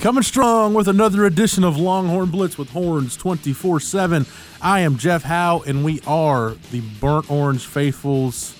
[0.00, 4.24] Coming strong with another edition of Longhorn Blitz with Horns 24 7.
[4.62, 8.56] I am Jeff Howe, and we are the Burnt Orange Faithfuls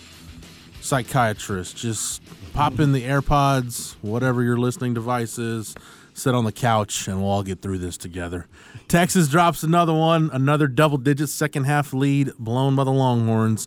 [0.83, 1.79] psychiatrist.
[1.79, 2.21] Just
[2.53, 5.75] pop in the AirPods, whatever your listening device is,
[6.13, 8.47] sit on the couch, and we'll all get through this together.
[8.87, 13.67] Texas drops another one, another double digit second half lead blown by the Longhorns.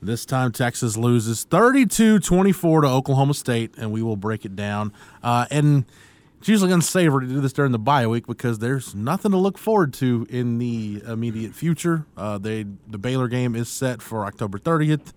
[0.00, 4.92] This time, Texas loses 32 24 to Oklahoma State, and we will break it down.
[5.20, 5.84] Uh, and
[6.38, 9.58] it's usually unsavory to do this during the bye week because there's nothing to look
[9.58, 12.06] forward to in the immediate future.
[12.16, 15.12] Uh, they the Baylor game is set for October 30th.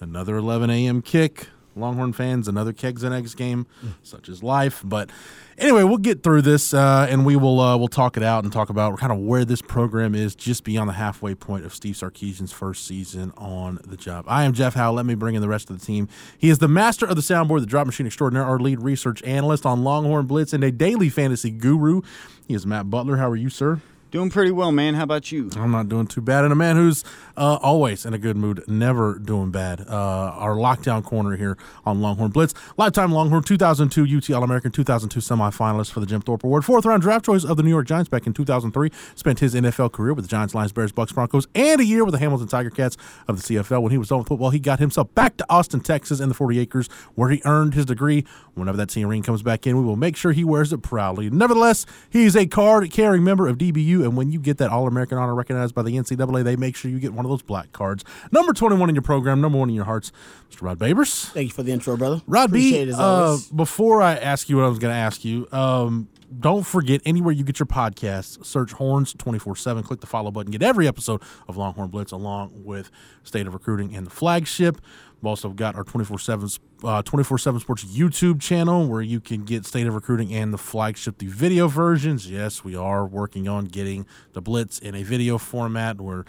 [0.00, 1.02] Another 11 a.m.
[1.02, 1.48] kick.
[1.78, 3.66] Longhorn fans, another kegs and eggs game,
[4.02, 4.82] such is life.
[4.84, 5.10] But
[5.56, 8.52] anyway, we'll get through this uh, and we will uh, we'll talk it out and
[8.52, 11.94] talk about kind of where this program is just beyond the halfway point of Steve
[11.94, 14.24] Sarkisian's first season on the job.
[14.28, 14.92] I am Jeff Howe.
[14.92, 16.08] Let me bring in the rest of the team.
[16.36, 19.66] He is the master of the soundboard, the drop machine extraordinaire, our lead research analyst
[19.66, 22.02] on Longhorn Blitz, and a daily fantasy guru.
[22.46, 23.16] He is Matt Butler.
[23.18, 23.80] How are you, sir?
[24.10, 24.94] Doing pretty well, man.
[24.94, 25.50] How about you?
[25.54, 26.42] I'm not doing too bad.
[26.44, 27.04] And a man who's
[27.36, 29.82] uh, always in a good mood, never doing bad.
[29.82, 29.92] Uh,
[30.34, 32.54] our lockdown corner here on Longhorn Blitz.
[32.78, 36.64] Lifetime Longhorn 2002 UT All American 2002 semifinalist for the Jim Thorpe Award.
[36.64, 38.90] Fourth round draft choice of the New York Giants back in 2003.
[39.14, 42.12] Spent his NFL career with the Giants, Lions, Bears, Bucks, Broncos, and a year with
[42.12, 42.96] the Hamilton Tiger Cats
[43.28, 43.82] of the CFL.
[43.82, 46.34] When he was done with football, he got himself back to Austin, Texas in the
[46.34, 48.24] 40 acres where he earned his degree.
[48.54, 51.28] Whenever that team ring comes back in, we will make sure he wears it proudly.
[51.28, 55.18] Nevertheless, he's a card carrying member of DBU, and when you get that All American
[55.18, 58.04] honor recognized by the NCAA, they make sure you get one of those black cards.
[58.32, 60.12] Number 21 in your program, number one in your hearts,
[60.50, 60.62] Mr.
[60.62, 61.26] Rod Babers.
[61.26, 62.22] Thank you for the intro, brother.
[62.26, 64.98] Rod Appreciate B, it as uh, before I ask you what I was going to
[64.98, 66.08] ask you, um,
[66.40, 69.82] don't forget anywhere you get your podcasts, search Horns 24 7.
[69.82, 70.50] Click the follow button.
[70.50, 72.90] Get every episode of Longhorn Blitz along with
[73.22, 74.78] State of Recruiting and the flagship.
[75.20, 76.48] We've also got our 24 7
[76.84, 81.18] uh, 24/7 Sports YouTube channel where you can get State of Recruiting and the flagship,
[81.18, 82.30] the video versions.
[82.30, 86.24] Yes, we are working on getting the Blitz in a video format where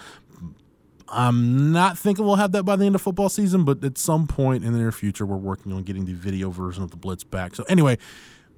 [1.07, 4.27] I'm not thinking we'll have that by the end of football season, but at some
[4.27, 7.23] point in the near future, we're working on getting the video version of the Blitz
[7.23, 7.55] back.
[7.55, 7.97] So anyway,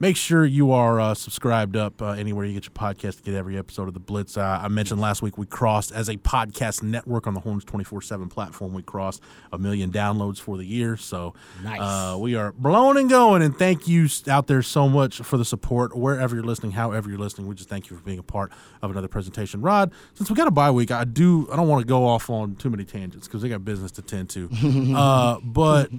[0.02, 3.36] make sure you are uh, subscribed up uh, anywhere you get your podcast to get
[3.36, 4.36] every episode of the Blitz.
[4.36, 8.28] Uh, I mentioned last week we crossed as a podcast network on the Horns 24/7
[8.28, 8.74] platform.
[8.74, 9.22] We crossed
[9.54, 11.80] a million downloads for the year, so Nice.
[11.80, 13.44] uh, we are blowing and going.
[13.44, 17.20] And thank you out there so much for the support wherever you're listening, however you're
[17.20, 17.46] listening.
[17.48, 18.52] We just thank you for being a part
[18.82, 19.62] of another presentation.
[19.62, 22.28] Rod, since we got a bye week, I do I don't want to go off
[22.32, 24.50] on too many tangents because we got business to tend to.
[24.98, 25.92] uh, but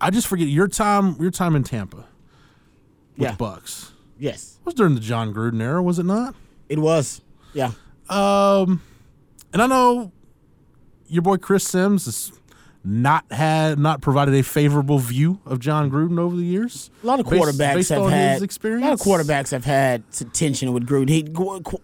[0.00, 1.14] I just forget your time.
[1.20, 2.04] Your time in Tampa
[3.18, 3.34] with Yeah.
[3.36, 6.34] Bucks yes, it was during the Jon Gruden era, was it not?
[6.68, 7.20] it was.
[7.54, 7.72] Yeah.
[8.08, 8.82] Um,
[9.52, 10.12] and I know
[11.08, 12.32] your boy Chris Sims has
[12.84, 16.90] not had not provided a favorable view of Jon Gruden over the years.
[17.02, 18.84] A lot of quarterbacks based have on had his experience.
[18.84, 20.02] A lot of quarterbacks have had
[20.32, 21.08] tension with Gruden.
[21.08, 21.26] He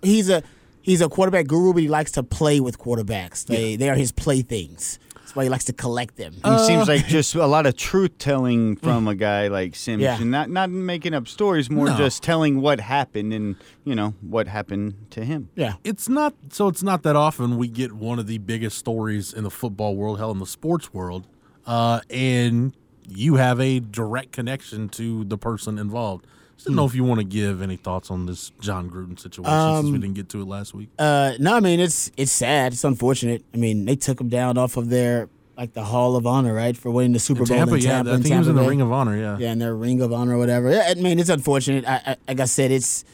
[0.03, 0.43] he's a
[0.83, 3.45] he's a quarterback guru, but he likes to play with quarterbacks.
[3.47, 4.99] They they are his playthings.
[5.35, 6.33] That's why he likes to collect them.
[6.45, 10.21] He seems like just a lot of truth telling from a guy like Sims, Yeah.
[10.21, 11.97] and not not making up stories, more No.
[11.97, 15.49] just telling what happened and you know what happened to him.
[15.57, 15.75] yeah.
[15.83, 16.69] It's not so.
[16.69, 20.19] It's not that often we get one of the biggest stories in the football world,
[20.19, 21.27] hell, in the sports world,
[21.67, 22.73] uh, and
[23.09, 26.27] you have a direct connection to the person involved.
[26.65, 29.93] Didn't know if you want to give any thoughts on this Jon Gruden situation since
[29.93, 30.89] we didn't get to it last week.
[30.99, 32.73] Uh, no, I mean it's it's sad.
[32.73, 33.45] It's unfortunate.
[33.53, 36.77] I mean they took him down off of their like the Hall of Honor, right,
[36.77, 38.63] for winning the Super In Bowl Tampa, in yeah, I think he was in the
[38.63, 38.69] Bay.
[38.69, 39.17] Ring of Honor.
[39.17, 40.71] Yeah, yeah, in their Ring of Honor or whatever.
[40.71, 41.87] Yeah, I mean, it's unfortunate.
[41.87, 43.05] I, I, like I said, it's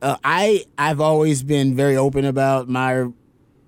[0.00, 3.08] uh, I I've always been very open about my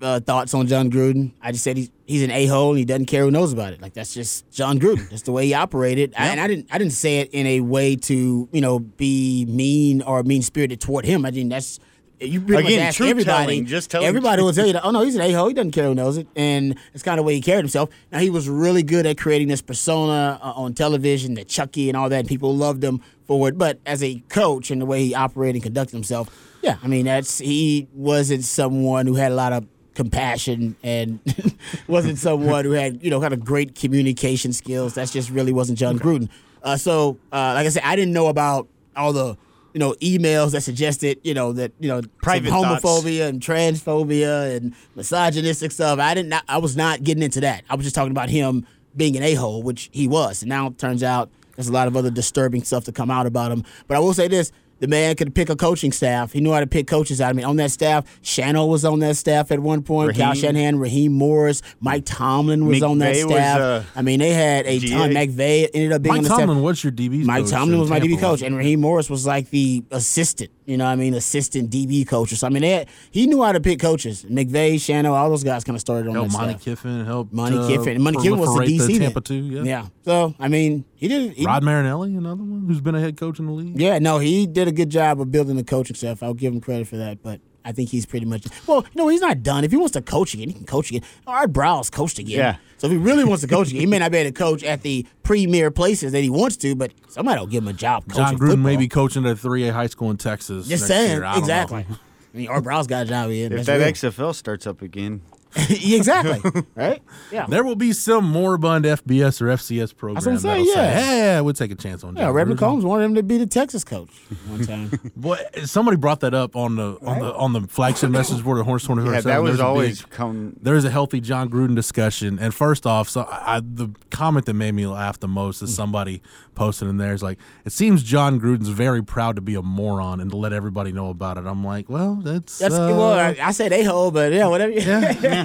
[0.01, 1.33] uh, thoughts on Jon Gruden.
[1.43, 3.73] I just said he's he's an a hole and he doesn't care who knows about
[3.75, 3.81] it.
[3.81, 5.09] Like that's just Jon Gruden.
[5.11, 6.15] That's the way he operated.
[6.17, 9.45] I, and I didn't I didn't say it in a way to you know be
[9.47, 11.25] mean or mean spirited toward him.
[11.25, 11.79] I mean that's
[12.21, 13.25] you pretty Again, much ask everybody.
[13.25, 15.47] telling, just telling everybody will tell you, that, "Oh no, he's an a hole.
[15.47, 17.91] He doesn't care who knows it," and it's kind of the way he carried himself.
[18.11, 21.97] Now he was really good at creating this persona uh, on television, the Chucky and
[21.97, 22.19] all that.
[22.21, 23.57] And people loved him for it.
[23.57, 26.29] But as a coach and the way he operated and conducted himself,
[26.61, 29.67] yeah, I mean that's he wasn't someone who had a lot of
[29.99, 31.19] compassion and
[31.89, 34.95] wasn't someone who had you know kind of great communication skills.
[34.95, 36.29] That's just really wasn't Jon Gruden.
[36.63, 39.37] Uh, so uh, like I said, I didn't know about all the
[39.75, 42.85] you know emails that suggested you know that you know Private thoughts.
[42.85, 45.99] homophobia and transphobia and misogynistic stuff.
[45.99, 46.33] I didn't.
[46.49, 47.65] I was not getting into that.
[47.69, 48.65] I was just talking about him
[48.97, 50.43] being an a hole, which he was.
[50.43, 53.27] And now it turns out there's a lot of other disturbing stuff to come out
[53.27, 53.65] about him.
[53.89, 54.53] But I will say this.
[54.81, 56.33] The man could pick a coaching staff.
[56.33, 57.31] He knew how to pick coaches out.
[57.31, 60.15] I mean, on that staff, Shano was on that staff at one point.
[60.17, 60.43] Cal Raheem.
[60.43, 63.61] Shanahan, Raheem Morris, Mike Tomlin was on that McVay was, staff.
[63.61, 65.11] uh, I mean, they had a ton.
[65.11, 65.27] GA.
[65.27, 66.63] McVay ended up being Mike on the Tomlin, staff.
[66.63, 67.25] what's your DB?
[67.25, 70.51] Mike coach Tomlin was my DB coach, and Raheem Morris was like the assistant.
[70.69, 72.43] You know, what I mean, assistant DB coaches.
[72.43, 74.25] I mean, they had, he knew how to pick coaches.
[74.25, 76.63] McVay, Shano, all those guys kind of started on Helped that Monte staff.
[76.63, 77.33] Kiffin helped.
[77.33, 78.03] Monte uh, Kiffin.
[78.03, 78.87] Monte Kiffin was the DC.
[78.87, 79.01] then.
[79.01, 79.35] Tampa too.
[79.37, 79.63] Yeah.
[79.63, 79.87] Yeah.
[80.05, 81.33] So I mean, he did.
[81.33, 83.81] He, Rod Marinelli, another one who's been a head coach in the league.
[83.81, 86.23] yeah, no, he did a good job of building the coaching staff.
[86.23, 87.41] I'll give him credit for that, but.
[87.69, 88.83] I think he's pretty much well.
[88.95, 89.63] You know, he's not done.
[89.63, 91.03] If he wants to coach again, he can coach again.
[91.27, 92.39] Art Briles coached again.
[92.39, 92.57] Yeah.
[92.79, 94.65] So if he really wants to coach again, he may not be able to coach
[94.65, 98.05] at the premier places that he wants to, but somebody will give him a job
[98.09, 98.57] coaching Jon Gruden football.
[98.57, 100.67] may be coaching at a 3A high school in Texas.
[100.67, 101.25] Just next saying, year.
[101.25, 101.41] I know.
[101.41, 101.87] exactly.
[101.91, 103.53] I mean, Art Briles got a job in.
[103.53, 103.89] If That's that real.
[103.89, 105.21] XFL starts up again,
[105.71, 106.41] exactly.
[106.75, 107.03] Right?
[107.33, 107.47] Yeah.
[107.47, 111.35] There will be some moribund FBS or FCS program what I'm that'll saying, say, yeah.
[111.37, 113.47] "Hey, we'll take a chance on." Yeah, Reverend Red McCombs wanted him to be the
[113.47, 114.11] Texas coach
[114.49, 114.91] one time.
[115.17, 118.67] Boy, somebody brought that up on the on the on the flagship message board of
[118.67, 120.57] Horns Twenty Four yeah, that was There's always big- come.
[120.61, 122.39] there's a healthy Jon Gruden discussion.
[122.39, 125.75] And first off, so I, I- the comment that made me laugh the most is
[125.75, 126.23] somebody
[126.55, 130.21] posted in there is like, it seems Jon Gruden's very proud to be a moron
[130.21, 131.47] and to let everybody know about it.
[131.47, 134.73] I'm like, well, that's, That's uh, well, I, I said a hole, but yeah, whatever.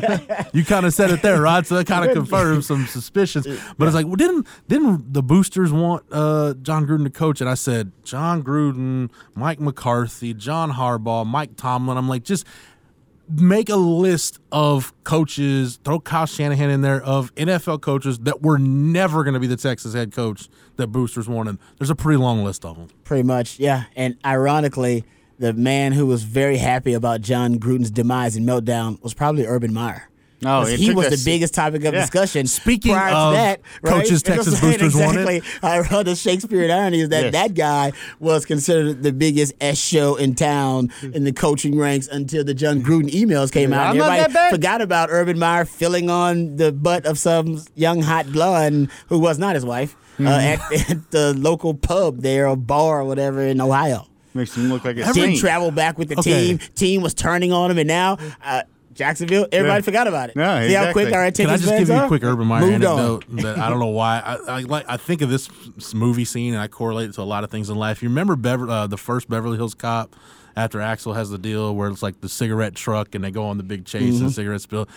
[0.53, 1.65] you kind of said it there, right?
[1.65, 3.45] So that kind of confirms some suspicions.
[3.77, 7.41] But it's like, well, didn't didn't the boosters want uh, Jon Gruden to coach?
[7.41, 11.97] And I said, Jon Gruden, Mike McCarthy, John Harbaugh, Mike Tomlin.
[11.97, 12.45] I'm like, just
[13.29, 18.57] make a list of coaches, throw Kyle Shanahan in there of NFL coaches that were
[18.57, 21.57] never going to be the Texas head coach that boosters wanted.
[21.77, 22.89] There's a pretty long list of them.
[23.03, 23.85] Pretty much, yeah.
[23.95, 25.05] And ironically,
[25.39, 29.73] the man who was very happy about Jon Gruden's demise and meltdown was probably Urban
[29.73, 30.09] Meyer.
[30.45, 32.01] Oh, 'Cause it he was us- the biggest topic of Yeah.
[32.01, 32.47] discussion.
[32.47, 33.93] Speaking prior of to that, right?
[33.93, 35.23] coaches You know what Texas boosters exactly.
[35.25, 35.43] wanted.
[35.63, 37.31] I heard the Shakespeare irony is that Yes.
[37.31, 42.43] that guy was considered the biggest S show in town in the coaching ranks until
[42.43, 43.85] the Jon Gruden emails came out.
[43.85, 44.51] I'm and not everybody that bad.
[44.51, 49.39] forgot about Urban Meyer filling on the butt of some young hot blonde who was
[49.39, 50.59] not his wife uh, at,
[50.89, 54.07] at the local pub there or bar or whatever in Ohio.
[54.33, 55.39] Makes him look like a Didn't saint.
[55.39, 56.47] travel back with the Okay.
[56.47, 56.57] team.
[56.75, 58.63] Team was turning on him, and now uh,
[58.93, 59.85] Jacksonville, everybody Yeah.
[59.85, 60.35] forgot about it.
[60.35, 61.13] Yeah, See how quick exactly.
[61.13, 62.99] our Can I attention just give spans you a quick Urban Meyer Moved on.
[62.99, 66.25] anecdote that I don't know why I, I like I think of this s- movie
[66.25, 68.03] scene and I correlate it to a lot of things in life.
[68.03, 70.15] You remember Bever, uh, the first Beverly Hills Cop
[70.55, 73.57] after Axel has the deal where it's like the cigarette truck and they go on
[73.57, 74.25] the big chase Mm-hmm.
[74.25, 74.87] and cigarette spill,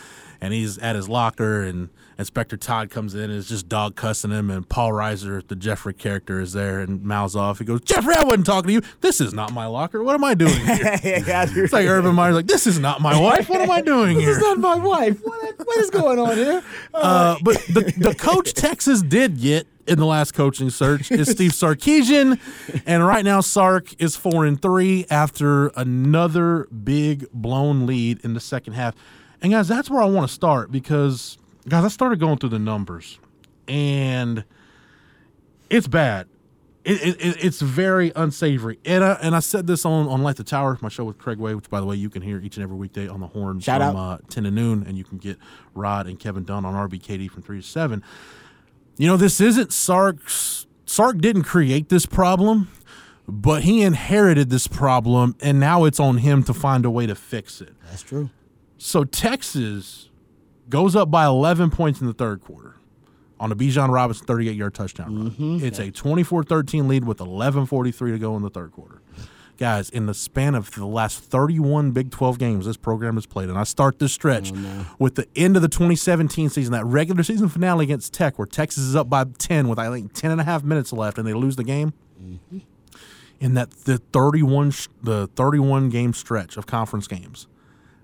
[0.42, 1.88] and he's at his locker and
[2.18, 5.92] Inspector Todd comes in and is just dog cussing him and Paul Reiser, the Jeffrey
[5.92, 7.58] character, is there and mouths off.
[7.58, 8.82] He goes, Jeffrey, I wasn't talking to you.
[9.02, 10.02] This is not my locker.
[10.02, 11.00] What am I doing here?
[11.56, 13.48] It's like Urban Meyer's like, this is not my wife.
[13.48, 14.26] What am I doing here?
[14.36, 15.20] This is not my wife.
[15.22, 16.62] What, what is going on here?
[16.94, 21.52] Uh, but the, the coach Texas did get in the last coaching search is Steve
[21.52, 22.40] Sarkisian,
[22.86, 28.40] and right now Sark is four and three after another big blown lead in the
[28.40, 28.94] second half.
[29.42, 31.36] And guys, that's where I want to start because
[31.68, 33.18] guys, I started going through the numbers,
[33.68, 34.44] and
[35.70, 36.28] it's bad.
[36.84, 38.78] It, it, it- it's very unsavory.
[38.84, 41.38] And I, and I said this on, on Light the Tower, my show with Craig
[41.38, 43.58] Way, which, by the way, you can hear each and every weekday on the horn
[43.58, 44.20] Shout from out.
[44.20, 44.84] Uh, 10 to noon.
[44.86, 45.36] And you can get
[45.74, 48.04] Rod and Kevin Dunn on RBKD from 3 to 7.
[48.98, 50.66] You know, this isn't Sark's.
[50.86, 52.68] Sark didn't create this problem,
[53.26, 57.16] but he inherited this problem, and now it's on him to find a way to
[57.16, 57.74] fix it.
[57.90, 58.30] That's true.
[58.78, 60.05] So Texas
[60.68, 62.76] goes up by 11 points in the third quarter
[63.38, 65.30] on a Bijan Robinson 38 yard touchdown run.
[65.30, 65.64] Mm-hmm.
[65.64, 69.00] It's a 24 13 lead with 11.43 to go in the third quarter.
[69.58, 73.48] Guys, in the span of the last 31 Big 12 games this program has played,
[73.48, 77.22] and I start this stretch oh, with the end of the 2017 season, that regular
[77.22, 80.42] season finale against Tech, where Texas is up by 10 with, I think, 10 and
[80.42, 81.94] a half minutes left, and they lose the game.
[82.22, 82.58] Mm-hmm.
[83.40, 87.46] In that the 31 the 31 game stretch of conference games,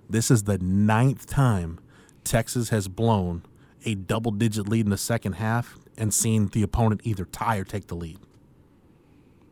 [0.08, 1.80] this is the ninth time
[2.24, 3.42] Texas has blown
[3.84, 7.64] a double digit lead in the second half and seen the opponent either tie or
[7.64, 8.18] take the lead.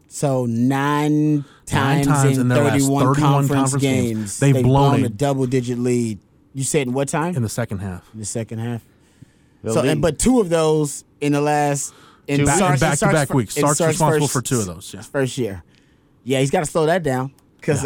[0.08, 4.62] So nine times, times in, in their last 31, 31 conference, conference games, games, they've
[4.64, 6.18] blown a, a- double digit lead.
[6.52, 7.36] You said in what time?
[7.36, 8.04] in the second half.
[8.12, 8.82] In the second half.
[9.62, 11.94] The So, and, but two of those in the last
[12.26, 12.98] in Two- Sark's- In in back-to-back
[13.28, 13.56] Sark's weeks.
[13.56, 15.02] in Sark's responsible first- for two of those, yeah.
[15.02, 15.62] First year.
[16.24, 17.32] Yeah, he's got to slow that down.
[17.60, 17.84] Because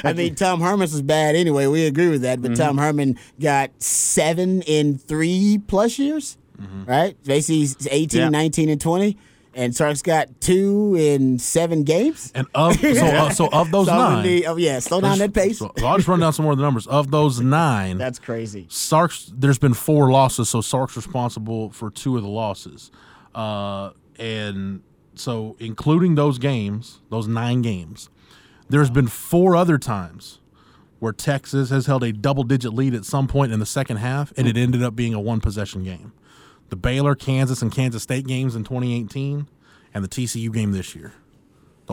[0.04, 1.66] I mean, Tom Herman's was bad anyway.
[1.66, 2.40] We agree with that.
[2.42, 2.62] But Mm-hmm.
[2.62, 6.84] Tom Herman got seven in three plus years, Mm-hmm.
[6.84, 7.16] right?
[7.24, 8.28] Basically, he's 18, Yeah.
[8.28, 9.16] 19, and 20.
[9.52, 12.30] And Sark's got two in seven games.
[12.36, 15.32] And of so, uh, so of those So nine, need- oh, yeah, slow down that
[15.34, 15.58] pace.
[15.58, 16.86] So I'll just run down some more of the numbers.
[16.86, 18.66] Of those nine, That's crazy.
[18.68, 22.92] Sark's there's been four losses, so Sark's responsible for two of the losses,
[23.34, 24.82] uh, and
[25.16, 28.08] so including those games, those nine games,
[28.70, 30.38] there's been four other times
[31.00, 34.46] where Texas has held a double-digit lead at some point in the second half, and
[34.46, 36.12] it ended up being a one-possession game.
[36.68, 39.48] The Baylor, Kansas, and Kansas State games in 2018,
[39.92, 41.14] and the TCU game this year.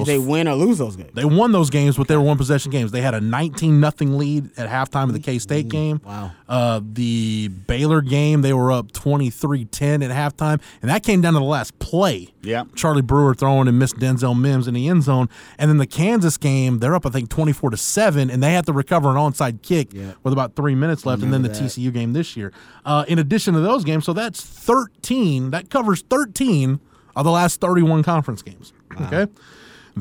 [0.05, 1.11] Did they win or lose those games?
[1.13, 2.91] They won those games, but they were one possession games.
[2.91, 6.01] They had a 19 nothing lead at halftime of the K State game.
[6.05, 6.31] Wow.
[6.47, 11.33] Uh, the Baylor game, they were up 23 10 at halftime, and that came down
[11.33, 12.29] to the last play.
[12.41, 12.63] Yeah.
[12.75, 15.27] Charlie Brewer throwing and missed Denzel Mims in the end zone.
[15.57, 18.65] And then the Kansas game, they're up, I think, 24 to 7, and they had
[18.67, 20.13] to recover an onside kick Yeah.
[20.23, 21.21] with about three minutes left.
[21.23, 21.61] And then the that.
[21.61, 22.53] TCU game this year.
[22.85, 25.51] Uh, in addition to those games, so that's 13.
[25.51, 26.79] That covers 13
[27.15, 28.71] of the last 31 conference games.
[29.01, 29.27] Okay.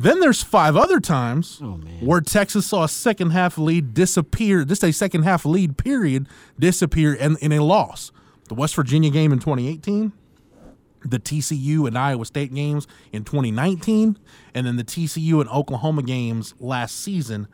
[0.03, 4.85] Then there's five other times Oh, where Texas saw a second half lead disappear, just
[4.85, 8.13] a second half lead period disappear in, in a loss.
[8.49, 10.13] The West Virginia game in 2018,
[11.03, 14.19] the TCU and Iowa State games in 2019,
[14.55, 17.49] and then the TCU and Oklahoma games last season,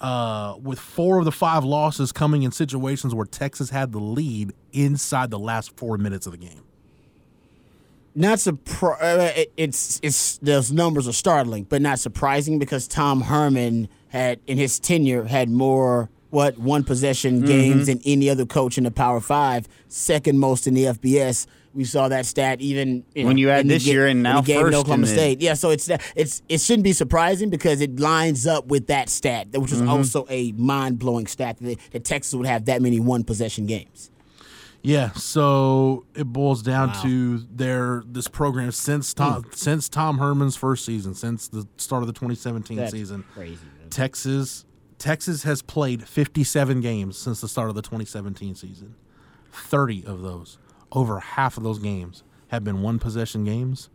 [0.00, 4.52] uh, with four of the five losses coming in situations where Texas had the lead
[4.72, 6.62] inside the last four minutes of the game.
[8.14, 13.88] Not surpri- uh, it's it's those numbers are startling, but not surprising because Tom Herman
[14.08, 17.46] had in his tenure had more what one possession Mm-hmm.
[17.46, 21.46] games than any other coach in the Power Five, second most in the FBS.
[21.74, 24.78] We saw that stat even When you add this year and now game first in
[24.80, 25.40] Oklahoma State.
[25.40, 29.48] Yeah, so it's it's it shouldn't be surprising because it lines up with that stat,
[29.52, 29.88] which was Mm-hmm.
[29.88, 34.10] also a mind blowing stat that, that Texas would have that many one possession games.
[34.82, 39.50] Yeah, so it boils down to their this program since Tom hmm.
[39.52, 43.24] since Tom Herman's first season, since the start of the 2017 That's season.
[43.32, 43.58] crazy.
[43.90, 44.64] Texas
[44.98, 48.94] Texas has played 57 games since the start of the 2017 season.
[49.52, 50.58] 30 of those,
[50.92, 53.90] over half of those games have been one possession games,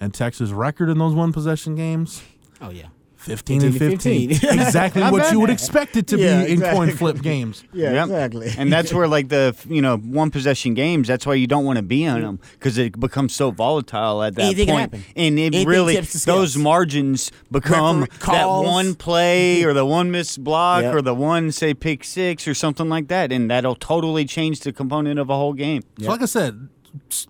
[0.00, 2.22] and Texas record in those one possession games
[2.62, 2.86] Oh yeah.
[3.22, 4.50] 15 and 15 15.
[4.60, 7.64] exactly what you would expect it to Yeah, be in coin flip games.
[7.72, 8.04] Yeah, Yep.
[8.06, 8.50] exactly.
[8.58, 11.08] and that's where like the you know one possession games.
[11.08, 14.34] That's why you don't want to be on them because it becomes so volatile at
[14.36, 14.94] that Anything can point.
[14.94, 15.04] happen.
[15.16, 16.38] And it Anything really tips the scales.
[16.54, 20.94] those margins become that one play or the one missed block Yep.
[20.94, 24.72] or the one say pick six or something like that, and that'll totally change the
[24.72, 25.82] component of a whole game.
[26.00, 26.71] So, like I said, s-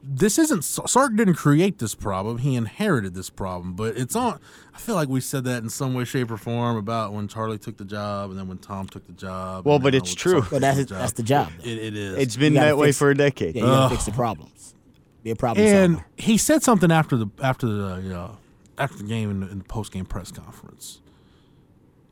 [0.03, 3.75] this isn't Sark didn't create this problem; he inherited this problem.
[3.75, 4.41] But it's on.
[4.75, 7.59] I feel like we said that in some way, shape, or form about when Charlie
[7.59, 9.65] took the job and then when Tom took the job.
[9.65, 10.41] Well, but it's true.
[10.41, 11.51] Sark Well, that's taking it- that's the job.
[11.63, 12.19] It, it is.
[12.19, 13.55] It's been that way for a decade.
[13.55, 14.75] Yeah, you gotta fix the problems.
[15.23, 16.07] Be a problem and solver.
[16.17, 18.39] he said something after the after the uh, you know,
[18.79, 21.01] after the game in the, in the post game press conference,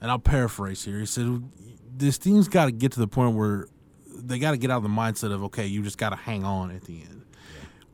[0.00, 1.00] and I'll paraphrase here.
[1.00, 1.42] He said,
[1.96, 3.66] "This team's got to get to the point where
[4.16, 6.44] they got to get out of the mindset of okay, you just got to hang
[6.44, 7.19] on at the end."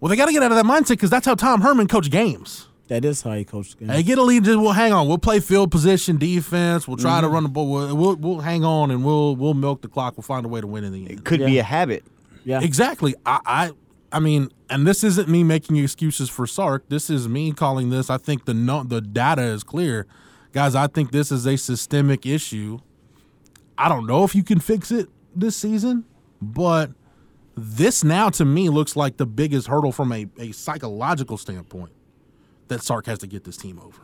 [0.01, 2.11] Well, they got to get out of that mindset because that's how Tom Herman coached
[2.11, 2.69] games.
[2.89, 3.91] That is how he coached games.
[3.91, 4.45] Hey, get a lead.
[4.45, 5.09] Just we'll hang on.
[5.09, 6.87] We'll play field position defense.
[6.87, 7.07] We'll Mm-hmm.
[7.07, 7.69] try to run the ball.
[7.71, 10.17] We'll, we'll we'll hang on and we'll we'll milk the clock.
[10.17, 11.11] We'll find a way to win in the end.
[11.11, 12.05] It could be a habit.
[12.45, 12.61] yeah.
[12.63, 13.15] Exactly.
[13.25, 13.71] I, I
[14.13, 16.89] I mean, and this isn't me making excuses for Sark.
[16.89, 18.09] This is me calling this.
[18.09, 20.07] I think the no, the data is clear,
[20.53, 20.77] guys.
[20.77, 22.79] I think this is a systemic issue.
[23.77, 26.05] I don't know if you can fix it this season,
[26.41, 26.93] but
[27.57, 31.93] this now to me looks like the biggest hurdle from a, a psychological standpoint
[32.69, 34.03] that Sark has to get this team over.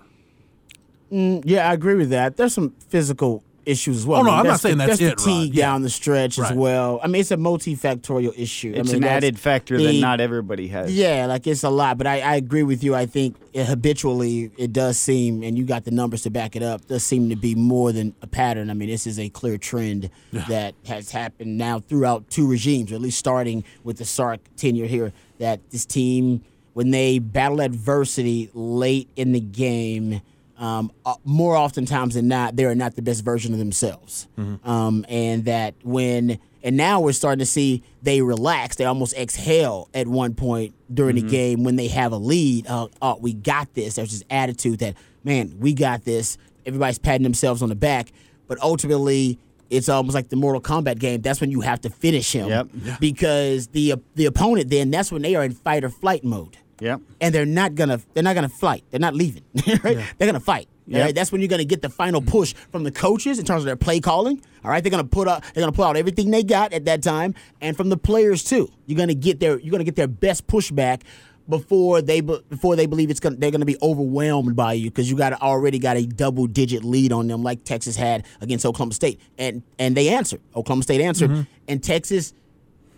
[1.12, 2.36] Mm, yeah, I agree with that.
[2.36, 4.20] There's some physical issues as well.
[4.20, 5.54] Oh, no, I mean, I'm not there's saying fa- that's there's it, fatigue Rod.
[5.54, 5.66] Yeah.
[5.66, 7.00] down the stretch as well.
[7.02, 8.72] I mean, it's a multifactorial issue.
[8.76, 10.94] I It's mean, an added factor that not everybody has.
[10.94, 12.94] Yeah, like it's a lot, but I, I agree with you.
[12.94, 16.62] I think uh, habitually it does seem, and you got the numbers to back it
[16.62, 18.70] up, does seem to be more than a pattern.
[18.70, 22.96] I mean, this is a clear trend that has happened now throughout two regimes, or
[22.96, 26.42] at least starting with the Sark tenure here, that this team,
[26.74, 30.22] when they battle adversity late in the game,
[30.62, 34.28] um, uh, more oftentimes than not, they are not the best version of themselves.
[34.64, 38.76] Um, and that when And now we're starting to see they relax.
[38.76, 42.66] They almost exhale at one point during the game when they have a lead.
[42.68, 43.96] Uh, oh, we got this.
[43.96, 46.38] There's this attitude that, man, we got this.
[46.64, 48.12] Everybody's patting themselves on the back.
[48.46, 49.38] But ultimately,
[49.70, 51.22] it's almost like the Mortal Kombat game.
[51.22, 52.48] That's when you have to finish him.
[52.48, 52.68] Yep.
[53.00, 57.00] Because the the opponent then that's when they are in fight or flight mode Yep.
[57.20, 58.82] and they're not gonna they're not gonna fight.
[58.90, 59.44] They're not leaving.
[59.84, 59.98] right?
[60.18, 60.68] They're gonna fight.
[60.88, 61.04] Yep.
[61.04, 61.14] right?
[61.14, 63.76] That's when you're gonna get the final push from the coaches in terms of their
[63.76, 64.42] play calling.
[64.64, 67.00] All right, they're gonna put out they're gonna put out everything they got at that
[67.00, 68.68] time, and from the players too.
[68.86, 71.02] You're gonna get their you're gonna get their best pushback
[71.48, 75.16] before they before they believe it's gonna they're gonna be overwhelmed by you because you
[75.16, 79.20] got already got a double digit lead on them like Texas had against Oklahoma State,
[79.38, 80.40] and and they answered.
[80.56, 81.42] Oklahoma State answered, mm-hmm.
[81.68, 82.34] and Texas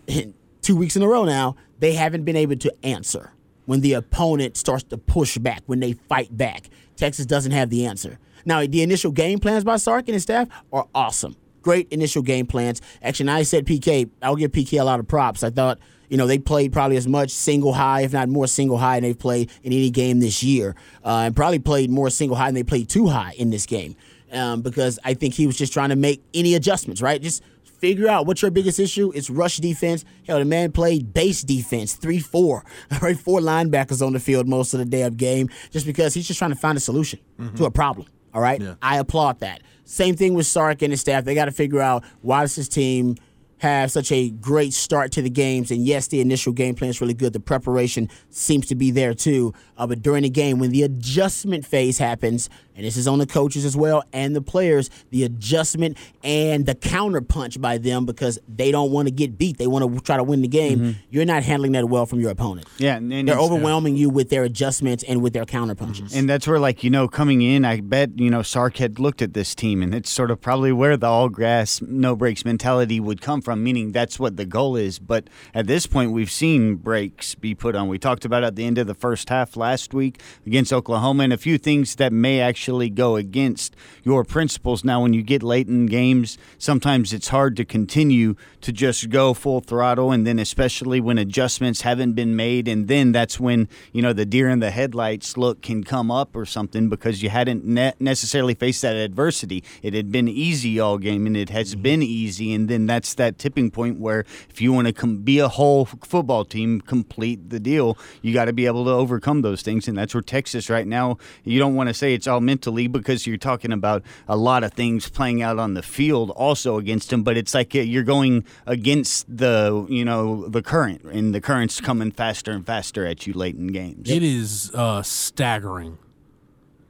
[0.63, 3.31] two weeks in a row now, they haven't been able to answer
[3.65, 6.69] when the opponent starts to push back, when they fight back.
[6.95, 8.19] Texas doesn't have the answer.
[8.45, 11.35] Now, the initial game plans by Sark and his staff are awesome.
[11.61, 12.81] Great initial game plans.
[13.01, 15.43] Actually, I said PK, I'll give PK a lot of props.
[15.43, 15.79] I thought,
[16.09, 19.09] you know, they played probably as much single high, if not more single high, than
[19.09, 20.75] they've played in any game this year.
[21.03, 23.95] Uh, and probably played more single high than they played too high in this game.
[24.31, 27.21] Um, because I think he was just trying to make any adjustments, right?
[27.21, 27.41] Just
[27.79, 29.11] figure out what's your biggest issue.
[29.13, 30.05] It's rush defense.
[30.27, 32.63] Hell, the man played base defense, 3 4.
[33.01, 33.17] Right?
[33.17, 36.51] Four linebackers on the field most of the damn game just because he's just trying
[36.51, 37.19] to find a solution
[37.55, 38.07] to a problem.
[38.33, 38.61] All right?
[38.81, 39.61] I applaud that.
[39.83, 41.23] Same thing with Sark and his staff.
[41.25, 43.15] They got to figure out why does his team
[43.59, 45.71] have such a great start to the games.
[45.71, 47.33] And yes, the initial game plan is really good.
[47.33, 49.53] The preparation seems to be there too.
[49.77, 53.25] Uh, but during the game, when the adjustment phase happens, and this is on the
[53.25, 58.71] coaches as well and the players, the adjustment and the counterpunch by them because they
[58.71, 59.57] don't want to get beat.
[59.57, 60.79] They want to try to win the game.
[60.79, 60.99] Mm-hmm.
[61.09, 62.67] You're not handling that well from your opponent.
[62.77, 66.15] Yeah, and, and They're it's- uh, overwhelming you with their adjustments and with their counterpunches.
[66.15, 69.21] And that's where, like, you know, coming in, I bet, you know, Sark had looked
[69.21, 72.99] at this team, and it's sort of probably where the all grass, no brakes mentality
[72.99, 74.99] would come from, meaning that's what the goal is.
[74.99, 77.87] But at this point, we've seen brakes be put on.
[77.87, 81.33] We talked about at the end of the first half last week against Oklahoma, and
[81.33, 84.83] a few things that may actually go against your principles.
[84.83, 89.33] Now, when you get late in games, sometimes it's hard to continue to just go
[89.33, 94.01] full throttle, and then especially when adjustments haven't been made, and then that's when, you
[94.01, 97.65] know, the deer in the headlights look can come up or something because you hadn't
[97.65, 99.63] ne- necessarily faced that adversity.
[99.81, 101.81] It had been easy all game, and it has mm-hmm.
[101.81, 105.39] been easy, and then that's that tipping point where if you want to com- be
[105.39, 109.61] a whole football team, complete the deal, you got to be able to overcome those
[109.61, 111.17] things, and that's where Texas right now.
[111.43, 114.71] You don't want to say it's all mentally because you're talking about a lot of
[114.71, 118.45] things playing out on the field also against them, but it's like uh, you're going
[118.65, 123.33] against the you know the current, and the current's coming faster and faster at you
[123.33, 124.09] late in games.
[124.09, 125.97] It is uh, staggering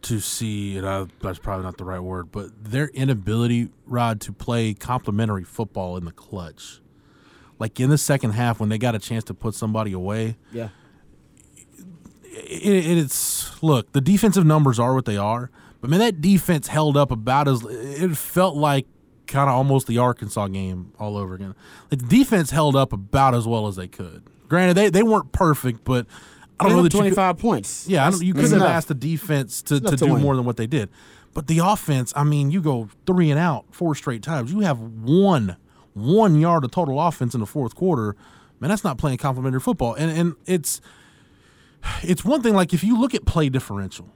[0.03, 4.31] to see, and I, that's probably not the right word, but their inability, Rod, to
[4.31, 6.79] play complementary football in the clutch.
[7.57, 10.69] Like in the second half, when they got a chance to put somebody away, yeah.
[12.35, 15.49] It, it's look the defensive numbers are what they are,
[15.81, 18.85] but man, that defense held up about as it felt like
[19.27, 21.55] kind of almost the Arkansas game all over again.
[21.91, 24.23] Like the defense held up about as well as they could.
[24.47, 26.05] Granted, they, they weren't perfect, but
[26.59, 27.87] I don't know that you could- 25 points.
[27.87, 30.21] yeah, I don't, you couldn't have asked the defense to, to to do win.
[30.21, 30.89] more than what they did.
[31.33, 34.53] But the offense, I mean, you go three and out four straight times.
[34.53, 35.57] You have one
[35.93, 38.15] one yard of total offense in the fourth quarter.
[38.59, 39.95] Man, that's not playing complementary football.
[39.95, 40.79] And and it's
[42.03, 44.09] it's one thing like if you look at play differential,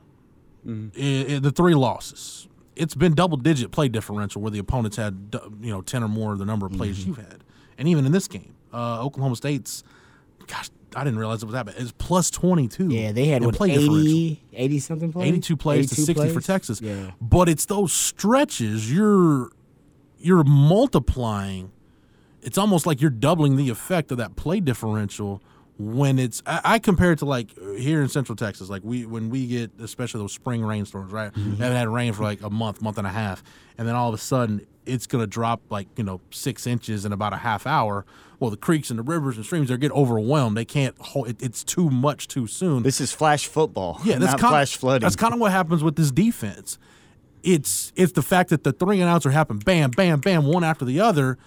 [0.67, 5.35] i- i- the three losses, it's been double digit play differential where the opponents had
[5.61, 7.09] you know ten or more of the number of plays mm-hmm.
[7.09, 7.43] you've had,
[7.77, 9.83] and even in this game, uh, Oklahoma State's,
[10.47, 11.75] gosh, I didn't realize it was that bad.
[11.77, 12.89] It's plus twenty two.
[12.89, 13.97] Yeah, they had what, play differential.
[13.97, 15.27] 80, 80 something plays?
[15.27, 16.41] 82 plays to 82 60 for?
[16.41, 16.81] Texas.
[16.81, 17.11] Yeah.
[17.21, 19.49] But it's those stretches you're
[20.17, 21.71] you're multiplying.
[22.41, 25.41] It's almost like you're doubling the effect of that play differential
[25.79, 29.29] when it's I, I compare it to like here in Central Texas, like we when
[29.29, 31.31] we get especially those spring rainstorms, right?
[31.31, 31.55] Mm-hmm.
[31.55, 33.41] Haven't had rain for like a month, month and a half,
[33.77, 37.13] and then all of a sudden it's gonna drop like you know six inches in
[37.13, 38.05] about a half hour.
[38.41, 40.57] Well, the creeks and the rivers and streams they get overwhelmed.
[40.57, 41.29] They can't hold.
[41.29, 42.83] It, it's too much too soon.
[42.83, 45.05] This is flash football, Yeah, that's not kind flash flooding.
[45.05, 46.77] That's kind of what happens with this defense.
[47.41, 50.65] It's it's the fact that the three and outs are happening, bam, bam, bam, one
[50.65, 51.37] after the other.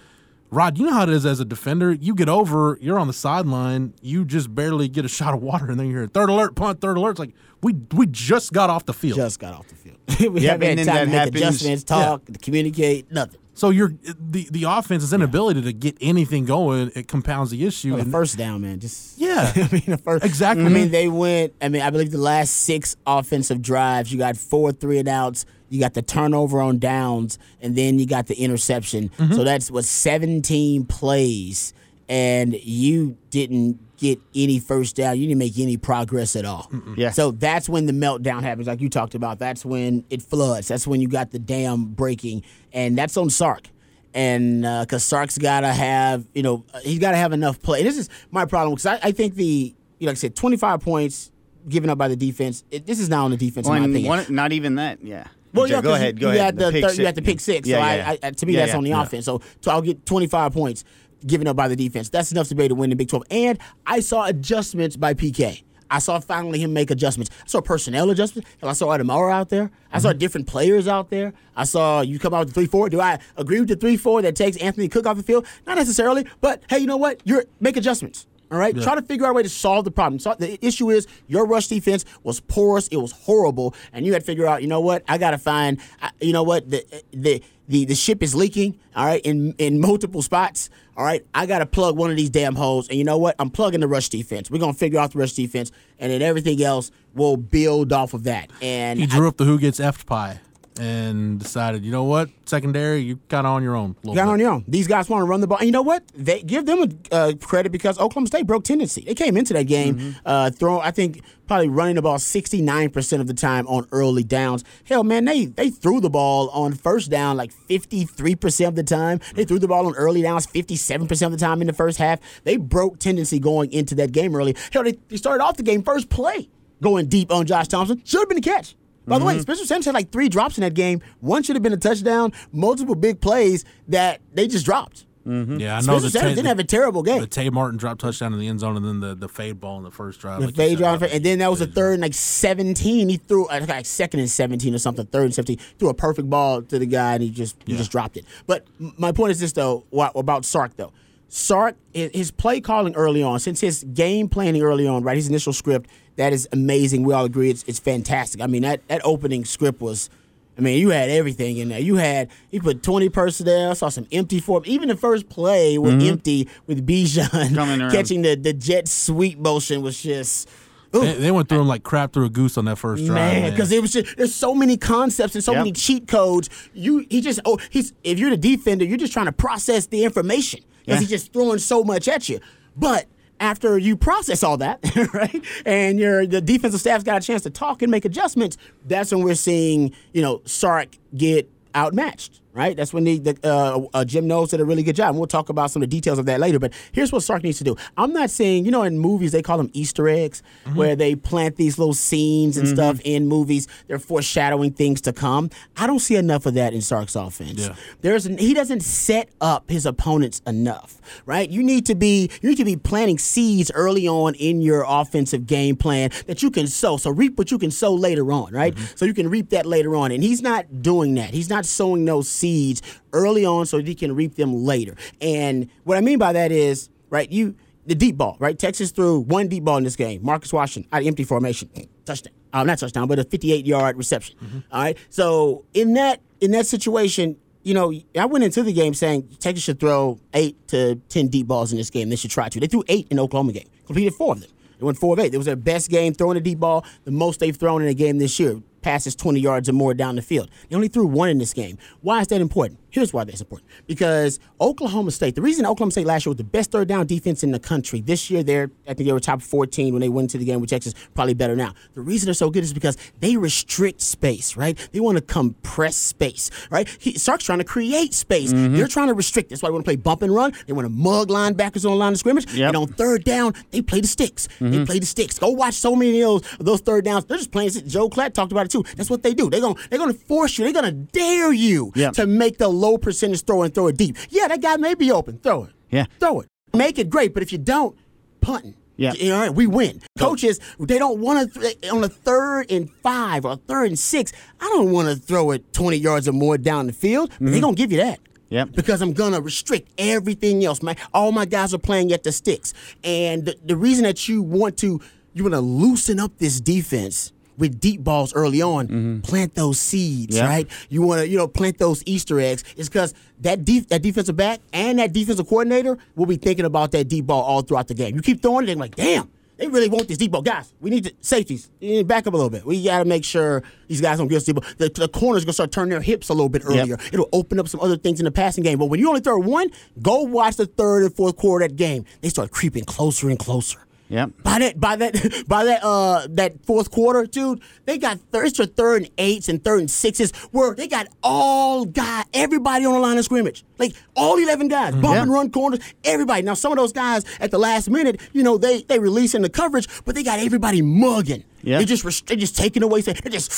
[0.52, 1.92] Rod, you know how it is as a defender.
[1.94, 5.70] You get over, you're on the sideline, you just barely get a shot of water,
[5.70, 7.12] and then you're third alert, punt, third alert.
[7.12, 9.16] It's like we we just got off the field.
[9.16, 9.96] Just got off the field.
[10.34, 13.40] we Yeah, haven't had time to that make happens- adjustments, talk, communicate, nothing.
[13.54, 16.90] So you're the the offense's inability to get anything going.
[16.94, 17.94] It compounds the issue.
[17.94, 18.80] Well, the first down, man.
[18.80, 19.52] Just Yeah.
[19.56, 20.64] I mean the first Exactly.
[20.64, 21.54] I mean they went.
[21.60, 25.44] I mean I believe the last six offensive drives, you got four three and outs.
[25.68, 29.08] You got the turnover on downs, and then you got the interception.
[29.10, 29.34] Mm-hmm.
[29.34, 31.72] So that's what seventeen plays,
[32.08, 35.16] and you didn't get any first down.
[35.16, 36.68] You didn't make any progress at all.
[36.96, 37.12] Yeah.
[37.12, 39.38] So that's when the meltdown happens, like you talked about.
[39.38, 40.66] That's when it floods.
[40.66, 43.68] That's when you got the dam breaking, and that's on Sark.
[44.12, 47.78] And because Sark's got to have, you know, uh, he's got to have enough play.
[47.78, 50.36] And this is my problem because I, I think the, you know, like I said,
[50.36, 51.30] 25 points
[51.68, 52.64] given up by the defense.
[52.70, 54.08] It, this is not on the defense, Well, in my opinion.
[54.08, 55.02] one, not even that.
[55.02, 55.28] Yeah.
[55.54, 56.18] Well, yeah, go ahead.
[56.18, 56.44] Go you ahead.
[56.44, 57.68] Had the pick third, you had the pick six.
[57.68, 58.10] Yeah, so yeah.
[58.10, 59.24] I, I, to me, that's on the offense.
[59.24, 60.84] So, so I'll get 25 points
[61.26, 62.08] given up by the defense.
[62.08, 63.24] That's enough to be able to win the Big 12.
[63.30, 65.62] And I saw adjustments by PK.
[65.90, 67.30] I saw finally him make adjustments.
[67.44, 68.48] I saw personnel adjustments.
[68.62, 69.64] I saw Adamara out there.
[69.90, 70.02] I Mm-hmm.
[70.02, 71.34] saw different players out there.
[71.54, 72.88] I saw you come out with three four.
[72.88, 75.46] Do I agree with the three four that takes Anthony Cook off the field?
[75.66, 77.20] Not necessarily, but hey, you know what?
[77.24, 78.26] You're make adjustments.
[78.50, 80.18] All right, try to figure out a way to solve the problem.
[80.18, 82.86] So the issue is your rush defense was porous.
[82.88, 84.60] It was horrible, and you had to figure out.
[84.60, 85.02] You know what?
[85.08, 85.78] I got to find.
[86.20, 86.68] You know what?
[86.70, 88.78] The the the the ship is leaking.
[88.96, 90.68] All right, in in multiple spots.
[90.96, 92.88] All right, I got to plug one of these damn holes.
[92.88, 93.34] And you know what?
[93.38, 94.50] I'm plugging the rush defense.
[94.50, 98.24] We're gonna figure out the rush defense, and then everything else will build off of
[98.24, 98.50] that.
[98.60, 100.40] And he I- drew up the who gets effed pie
[100.80, 103.94] and decided, you know what, secondary, you kind of on your own.
[104.04, 104.64] a You got on your own.
[104.66, 105.58] These guys want to run the ball.
[105.58, 106.02] And you know what?
[106.14, 109.02] They give them uh, credit because Oklahoma State broke tendency.
[109.02, 110.10] They came into that game Mm-hmm.
[110.24, 114.64] uh, throwing, I think, probably running the ball 69% of the time on early downs.
[114.84, 119.20] Hell, man, they they threw the ball on first down like 53% of the time.
[119.34, 122.20] They threw the ball on early downs 57% of the time in the first half.
[122.44, 124.56] They broke tendency going into that game early.
[124.72, 126.48] Hell, they, they started off the game first play
[126.80, 128.02] going deep on Josh Thompson.
[128.04, 128.74] Should have been a catch.
[129.06, 131.00] By the way, Spencer Sanders had like three drops in that game.
[131.20, 132.32] One should have been a touchdown.
[132.52, 135.06] Multiple big plays that they just dropped.
[135.24, 137.20] Yeah, I know Spencer the, Sanders Tay- didn't have a terrible game.
[137.20, 139.78] the Tay Martin drop touchdown in the end zone and then the, the fade ball
[139.78, 140.40] in the first drive.
[140.40, 143.08] The like fade drive, about and then that was a third and like 17.
[143.08, 145.58] He threw uh, like second and 17 or something, third and 17.
[145.78, 148.24] Threw a perfect ball to the guy, and he just he just dropped it.
[148.48, 150.92] But my point is this though, wha- about Sark though.
[151.28, 155.16] Sark, his his play calling early on, since his game planning early on, right?
[155.16, 157.04] His initial script, that is amazing.
[157.04, 158.40] We all agree it's it's fantastic.
[158.40, 160.10] I mean that that opening script was.
[160.58, 161.80] I mean, you had everything in there.
[161.80, 164.62] You had he put twenty personnel, saw some empty form.
[164.66, 166.08] Even the first play was mm-hmm.
[166.10, 170.48] empty with Bijan catching the the jet sweep motion was just.
[170.90, 173.14] They, they went through him like crap through a goose on that first drive.
[173.14, 175.58] Man, Man, because it was just there's so many concepts and so Yep.
[175.60, 176.50] many cheat codes.
[176.74, 180.04] You he just oh he's if you're the defender, you're just trying to process the
[180.04, 181.00] information because Yeah.
[181.00, 182.40] he's just throwing so much at you.
[182.76, 183.06] But
[183.42, 184.78] after you process all that,
[185.12, 189.12] right, and your the defensive staff's got a chance to talk and make adjustments, that's
[189.12, 192.41] when we're seeing you know Sark get outmatched.
[192.54, 195.08] Right, that's when the, the uh, uh, Jim Knowles did a really good job.
[195.10, 196.58] And we'll talk about some of the details of that later.
[196.58, 197.76] But here's what Sark needs to do.
[197.96, 200.42] I'm not saying, you know, in movies they call them Easter eggs,
[200.74, 203.68] where they plant these little scenes and stuff in movies.
[203.86, 205.48] They're foreshadowing things to come.
[205.78, 207.58] I don't see enough of that in Sark's offense.
[207.58, 207.74] Yeah.
[208.02, 211.48] There's an, he doesn't set up his opponents enough, right?
[211.48, 215.46] You need to be you need to be planting seeds early on in your offensive
[215.46, 216.98] game plan that you can sow.
[216.98, 218.76] So reap what you can sow later on, right?
[218.94, 220.12] So you can reap that later on.
[220.12, 221.30] And he's not doing that.
[221.30, 224.96] He's not sowing those seeds early on so that he can reap them later.
[225.20, 227.54] And what I mean by that is, right, you
[227.86, 228.58] the deep ball, right?
[228.58, 230.20] Texas threw one deep ball in this game.
[230.22, 231.68] Marcus Washington out of empty formation,
[232.04, 232.32] touchdown.
[232.52, 234.36] Uh, not touchdown, but a 58 yard reception.
[234.70, 234.98] All right.
[235.08, 239.64] So in that in that situation, you know, I went into the game saying Texas
[239.64, 242.10] should throw eight to ten deep balls in this game.
[242.10, 242.60] They should try to.
[242.60, 244.50] They threw eight in the Oklahoma game, completed four of them.
[244.78, 245.32] They went four of eight.
[245.32, 247.94] It was their best game throwing a deep ball, the most they've thrown in a
[247.94, 248.60] game this year.
[248.82, 250.50] Passes 20 yards or more down the field.
[250.68, 251.78] They only threw one in this game.
[252.00, 252.81] Why is that important?
[252.92, 253.68] Here's why that's important.
[253.86, 257.42] Because Oklahoma State, the reason Oklahoma State last year was the best third down defense
[257.42, 260.26] in the country, this year they're, I think they were top 14 when they went
[260.26, 261.72] into the game with Texas, probably better now.
[261.94, 264.78] The reason they're so good is because they restrict space, right?
[264.92, 266.86] They want to compress space, right?
[267.00, 268.52] He, Sark's trying to create space.
[268.52, 268.76] Mm-hmm.
[268.76, 269.50] They're trying to restrict.
[269.50, 270.52] That's why they want to play bump and run.
[270.66, 272.52] They want to mug linebackers on the line of scrimmage.
[272.52, 272.68] Yep.
[272.68, 274.48] And on third down, they play the sticks.
[274.60, 274.84] They mm-hmm.
[274.84, 275.38] play the sticks.
[275.38, 277.24] Go watch so many of those, of those third downs.
[277.24, 277.70] They're just playing.
[277.70, 278.84] Joel Klatt talked about it too.
[278.96, 279.48] That's what they do.
[279.48, 280.64] They're gonna they're gonna force you.
[280.64, 282.14] They're gonna dare you Yep.
[282.14, 284.16] to make the low percentage throw and throw it deep.
[284.28, 285.38] Yeah, that guy may be open.
[285.38, 285.72] Throw it.
[285.90, 286.06] Yeah.
[286.18, 286.48] Throw it.
[286.74, 287.32] Make it great.
[287.32, 287.96] But if you don't,
[288.40, 288.74] punting.
[288.96, 289.14] Yeah.
[289.34, 290.00] All right, we win.
[290.18, 293.98] Coaches, they don't want to th- on a third and five or a third and
[293.98, 294.32] six.
[294.60, 297.30] I don't want to throw it 20 yards or more down the field.
[297.30, 297.60] But they're mm-hmm.
[297.60, 298.20] gonna give you that.
[298.50, 298.72] Yep.
[298.74, 300.82] Because I'm gonna restrict everything else.
[300.82, 304.42] Man, all my guys are playing at the sticks, and the, the reason that you
[304.42, 305.00] want to
[305.32, 308.86] you want to loosen up this defense with deep balls early on.
[308.88, 309.20] Mm-hmm.
[309.20, 310.46] Plant those seeds, Yeah.
[310.46, 310.68] right?
[310.88, 312.64] You want to, you know, plant those Easter eggs.
[312.76, 316.92] It's because that def- that defensive back and that defensive coordinator will be thinking about
[316.92, 318.14] that deep ball all throughout the game.
[318.16, 319.30] You keep throwing it, they're like, damn.
[319.58, 320.42] They really want this deep ball.
[320.42, 321.70] Guys, we need to safeties.
[321.78, 322.64] You need to back up a little bit.
[322.66, 324.64] We got to make sure these guys don't get us deep ball.
[324.78, 326.98] The, the corners going to start turning their hips a little bit earlier.
[327.12, 328.78] It'll open up some other things in the passing game.
[328.78, 329.68] But when you only throw one,
[330.00, 332.06] go watch the third and fourth quarter of that game.
[332.22, 333.78] They start creeping closer and closer.
[334.12, 334.42] Yep.
[334.42, 338.72] By that, by that, by that, uh, that fourth quarter, dude, they got third, it's
[338.74, 342.98] third and eights and third and sixes where they got all guy, everybody on the
[343.00, 346.42] line of scrimmage, like all eleven guys, bump and run corners, everybody.
[346.42, 349.40] Now some of those guys at the last minute, you know, they they release in
[349.40, 351.44] the coverage, but they got everybody mugging.
[351.62, 351.78] Yeah.
[351.78, 353.50] They just they just taking away, they're just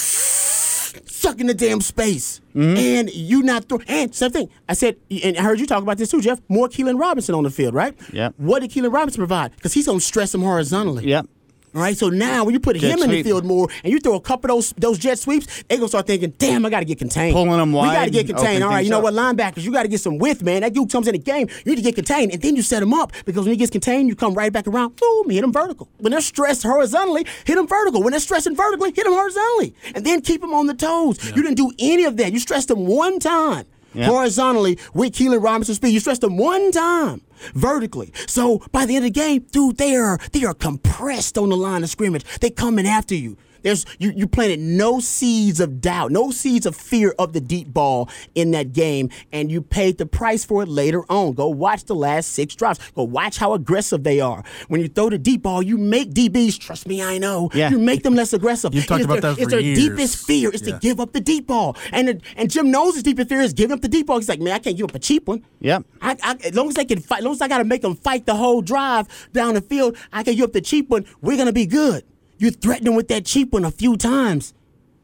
[1.06, 2.40] sucking the damn space.
[2.54, 2.76] Mm-hmm.
[2.76, 3.80] And you not throw.
[3.88, 4.50] And same thing.
[4.68, 6.40] I said, and I heard you talk about this too, Jeff.
[6.48, 7.94] More Keilan Robinson on the field, right?
[8.12, 8.34] Yep.
[8.36, 9.54] What did Keilan Robinson provide?
[9.56, 11.06] Because he's gonna stress him horizontally.
[11.06, 11.26] Yep.
[11.74, 13.98] All right, so now when you put Jet him in the field more and you
[13.98, 16.78] throw a couple of those those jet sweeps, they gonna start thinking, "Damn, I got
[16.78, 18.62] to get contained." Pulling 'em We got to get contained.
[18.62, 19.02] All right, you know up.
[19.04, 20.60] what, linebackers, you got to get some width, man.
[20.60, 22.80] That dude comes in the game, you need to get contained, and then you set
[22.80, 25.52] him up because when he gets contained, you come right back around, boom, hit him
[25.52, 25.88] vertical.
[25.98, 28.04] When they're stressed horizontally, hit him vertical.
[28.04, 31.18] When they're stressing vertically, hit him horizontally, and then keep him on the toes.
[31.24, 32.32] You didn't do any of that.
[32.32, 35.90] You stressed him one time Horizontally with Keilan Robinson's speed.
[35.90, 37.22] You stressed them one time
[37.54, 38.12] vertically.
[38.26, 41.56] So by the end of the game, dude, they are they are compressed on the
[41.56, 42.24] line of scrimmage.
[42.40, 43.36] They coming after you.
[43.64, 47.72] There's you, you planted no seeds of doubt, no seeds of fear of the deep
[47.74, 51.32] ball in that game, and you paid the price for it later on.
[51.32, 52.78] Go watch the last six drops.
[52.92, 54.44] Go watch how aggressive they are.
[54.68, 57.50] When you throw the deep ball, you make DBs, trust me, I know.
[57.54, 57.70] Yeah.
[57.70, 58.74] You make them less aggressive.
[58.74, 59.78] You've talked It's about their- that It's for their years.
[59.78, 60.74] deepest fear is Yeah.
[60.74, 61.76] to give up the deep ball.
[61.90, 64.18] And the, and Jim knows his deepest fear is giving up the deep ball.
[64.18, 65.42] He's like, man, I can't give up a cheap one.
[65.60, 65.84] Yep.
[66.02, 67.80] I, I, as long as they can fight, as long as I got to make
[67.80, 71.06] them fight the whole drive down the field, I can give up the cheap one.
[71.22, 72.04] We're gonna be good.
[72.38, 74.54] You threaten them with that cheap one a few times.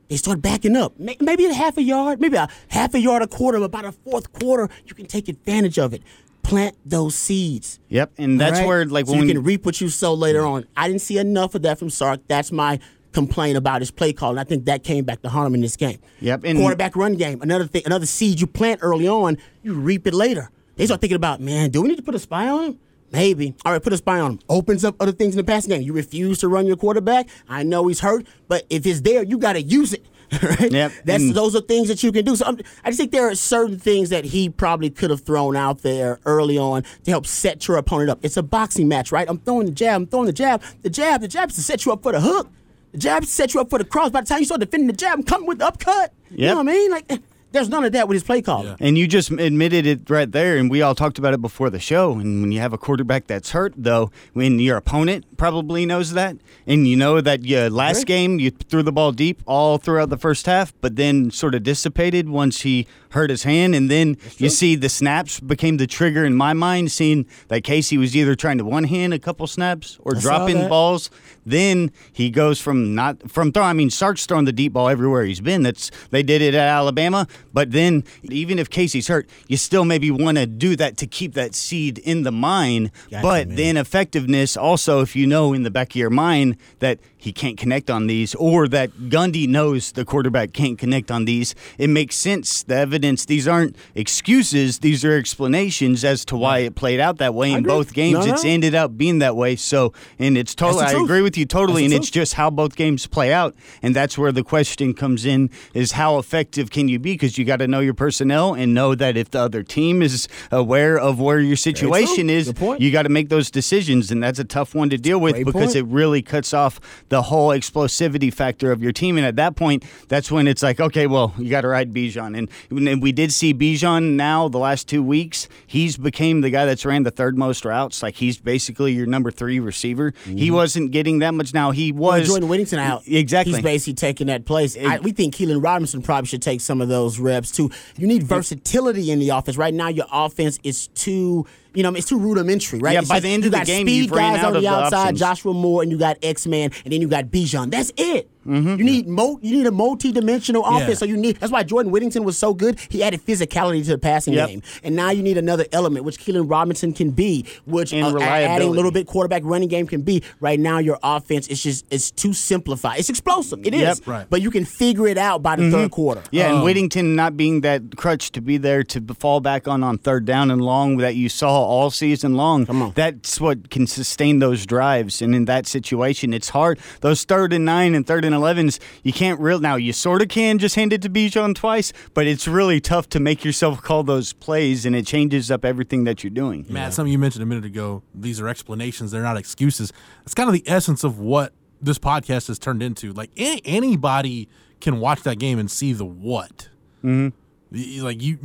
[0.08, 0.98] They start backing up.
[0.98, 3.58] Maybe a half a yard, maybe a half a yard, a quarter.
[3.58, 6.02] About a fourth quarter, you can take advantage of it.
[6.42, 7.78] Plant those seeds.
[7.90, 8.14] Yep.
[8.18, 8.66] And that's right?
[8.66, 10.66] where like so when you can reap what you sow later on.
[10.76, 12.20] I didn't see enough of that from Sark.
[12.26, 12.80] That's my
[13.12, 15.60] complaint about his play call, and I think that came back to haunt him in
[15.60, 15.98] this game.
[16.20, 20.06] Yep, and- quarterback run game, another thing, another seed you plant early on, you reap
[20.06, 20.50] it later.
[20.76, 22.78] They start thinking about, man, do we need to put a spy on him?
[23.12, 23.54] Maybe.
[23.64, 24.40] All right, put a spy on him.
[24.48, 25.82] Opens up other things in the passing game.
[25.82, 27.28] You refuse to run your quarterback.
[27.48, 30.06] I know he's hurt, but if it's there, you got to use it.
[30.40, 30.70] Right?
[30.70, 32.36] Yep, That's and- those are things that you can do.
[32.36, 35.56] So I'm, I just think there are certain things that he probably could have thrown
[35.56, 38.20] out there early on to help set your opponent up.
[38.22, 39.28] It's a boxing match, right?
[39.28, 40.62] I'm throwing the jab, I'm throwing the jab.
[40.82, 42.48] The jab, the jab is to set you up for the hook.
[42.92, 44.10] The jab is to set you up for the cross.
[44.10, 46.12] By the time you start defending the jab, I'm coming with the upcut.
[46.30, 46.90] You know what I mean?
[46.92, 47.10] Like,
[47.52, 48.76] there's none of that with his play calling.
[48.80, 51.78] And you just admitted it right there, and we all talked about it before the
[51.80, 52.12] show.
[52.12, 56.36] And when you have a quarterback that's hurt, though, when your opponent probably knows that,
[56.66, 58.06] and you know that you, last Right.
[58.06, 61.62] game you threw the ball deep all throughout the first half, but then sort of
[61.62, 66.24] dissipated once he hurt his hand, and then you see the snaps became the trigger
[66.24, 69.98] in my mind, seeing that Casey was either trying to one hand a couple snaps
[70.02, 71.10] or I dropping balls.
[71.44, 73.68] Then he goes from not from throwing.
[73.70, 75.62] I mean, Sark's throwing the deep ball everywhere he's been.
[75.64, 80.10] That's they did it at Alabama, but then even if Casey's hurt, you still maybe
[80.10, 82.90] want to do that to keep that seed in the mind.
[83.10, 83.56] Gotcha, but man.
[83.56, 87.58] then effectiveness also, if you know in the back of your mind that he can't
[87.58, 92.16] connect on these, or that Gundy knows the quarterback can't connect on these, it makes
[92.16, 92.62] sense.
[92.62, 93.26] The evidence.
[93.26, 94.78] These aren't excuses.
[94.78, 98.20] These are explanations as to why it played out that way in both games.
[98.20, 98.32] No, no.
[98.32, 99.56] It's ended up being that way.
[99.56, 102.74] So, and it's totally, I agree with you totally, That's and it's just how both
[102.74, 106.98] games play out, and that's where the question comes in: is how effective can you
[106.98, 107.12] be?
[107.12, 110.28] Because you got to know your personnel and know that if the other team is
[110.52, 114.44] aware of where your situation is, you got to make those decisions, and that's a
[114.44, 115.76] tough one to deal with Great because point.
[115.76, 119.16] it really cuts off the whole explosivity factor of your team.
[119.16, 122.38] And at that point, that's when it's like, okay, well, you got to ride Bijan,
[122.38, 122.48] and,
[122.88, 125.48] and we did see Bijan now the last two weeks.
[125.66, 128.02] He's became the guy that's ran the third most routes.
[128.02, 130.14] Like he's basically your number three receiver.
[130.24, 131.52] He wasn't getting that much.
[131.52, 131.98] Now he Mm-hmm.
[131.98, 133.02] Well, was Jordan Whittington out.
[133.06, 133.54] Exactly.
[133.54, 134.76] He's basically taking that place.
[134.76, 137.70] I, we think Keilan Robinson probably should take some of those reps too.
[137.96, 139.56] You need versatility in the offense.
[139.56, 141.46] Right now, your offense is too.
[141.72, 142.94] You know, it's too rudimentary, right?
[142.94, 144.50] Yeah, It's by just- the end you of the game, speed you've ran guys out
[144.50, 145.20] on of the outside, options.
[145.20, 147.70] Joshua Moore, and you got X Man, and then you got Bijan.
[147.70, 148.28] That's it.
[148.50, 150.78] You need mo- you need a multi-dimensional Yeah.
[150.78, 150.98] offense.
[150.98, 152.78] So you need that's why Jordan Whittington was so good.
[152.88, 154.48] He added physicality to the passing Yep.
[154.48, 158.68] game, and now you need another element, which Keilan Robinson can be, which uh, adding
[158.68, 160.22] a little bit quarterback running game can be.
[160.40, 162.98] Right now, your offense is just it's too simplified.
[162.98, 163.60] It's explosive.
[163.64, 163.98] It is, Yep.
[164.06, 164.26] Right.
[164.28, 166.22] But you can figure it out by the third quarter.
[166.30, 169.82] Yeah, Um, and Whittington not being that crutch to be there to fall back on
[169.82, 172.66] on third down and long that you saw all season long.
[172.66, 172.92] Come on.
[172.94, 175.22] That's what can sustain those drives.
[175.22, 176.78] And in that situation, it's hard.
[177.00, 179.76] Those third and nine and third and 11s, you can't real now.
[179.76, 183.20] You sort of can just hand it to Bijan twice, but it's really tough to
[183.20, 186.66] make yourself call those plays, and it changes up everything that you're doing.
[186.68, 188.02] Matt, something you mentioned a minute ago.
[188.14, 189.92] These are explanations; they're not excuses.
[190.20, 193.12] That's kind of the essence of what this podcast has turned into.
[193.12, 194.48] Like a- anybody
[194.80, 196.68] can watch that game and see the what.
[197.04, 198.04] Mm-hmm.
[198.04, 198.38] Like you,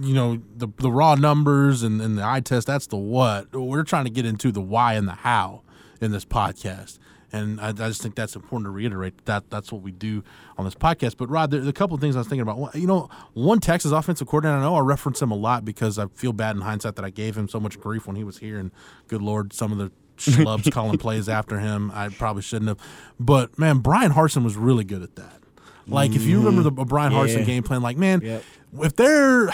[0.00, 2.66] you know, the the raw numbers and, and the eye test.
[2.66, 3.54] That's the what.
[3.54, 5.62] We're trying to get into the why and the how
[6.00, 6.98] in this podcast.
[7.32, 10.24] And I, I just think that's important to reiterate that that's what we do
[10.58, 11.16] on this podcast.
[11.16, 12.74] But Rod, there's a couple of things I was thinking about.
[12.74, 14.58] You know, one Texas offensive coordinator.
[14.58, 17.10] I know I reference him a lot because I feel bad in hindsight that I
[17.10, 18.58] gave him so much grief when he was here.
[18.58, 18.70] And
[19.08, 22.78] good lord, some of the schlubs calling plays after him, I probably shouldn't have.
[23.18, 25.40] But man, Bryan Harsin was really good at that.
[25.86, 26.46] Like if you mm-hmm.
[26.46, 27.44] remember the uh, Bryan Harsin Yeah.
[27.44, 28.44] game plan, like man, Yep.
[28.82, 29.50] if they're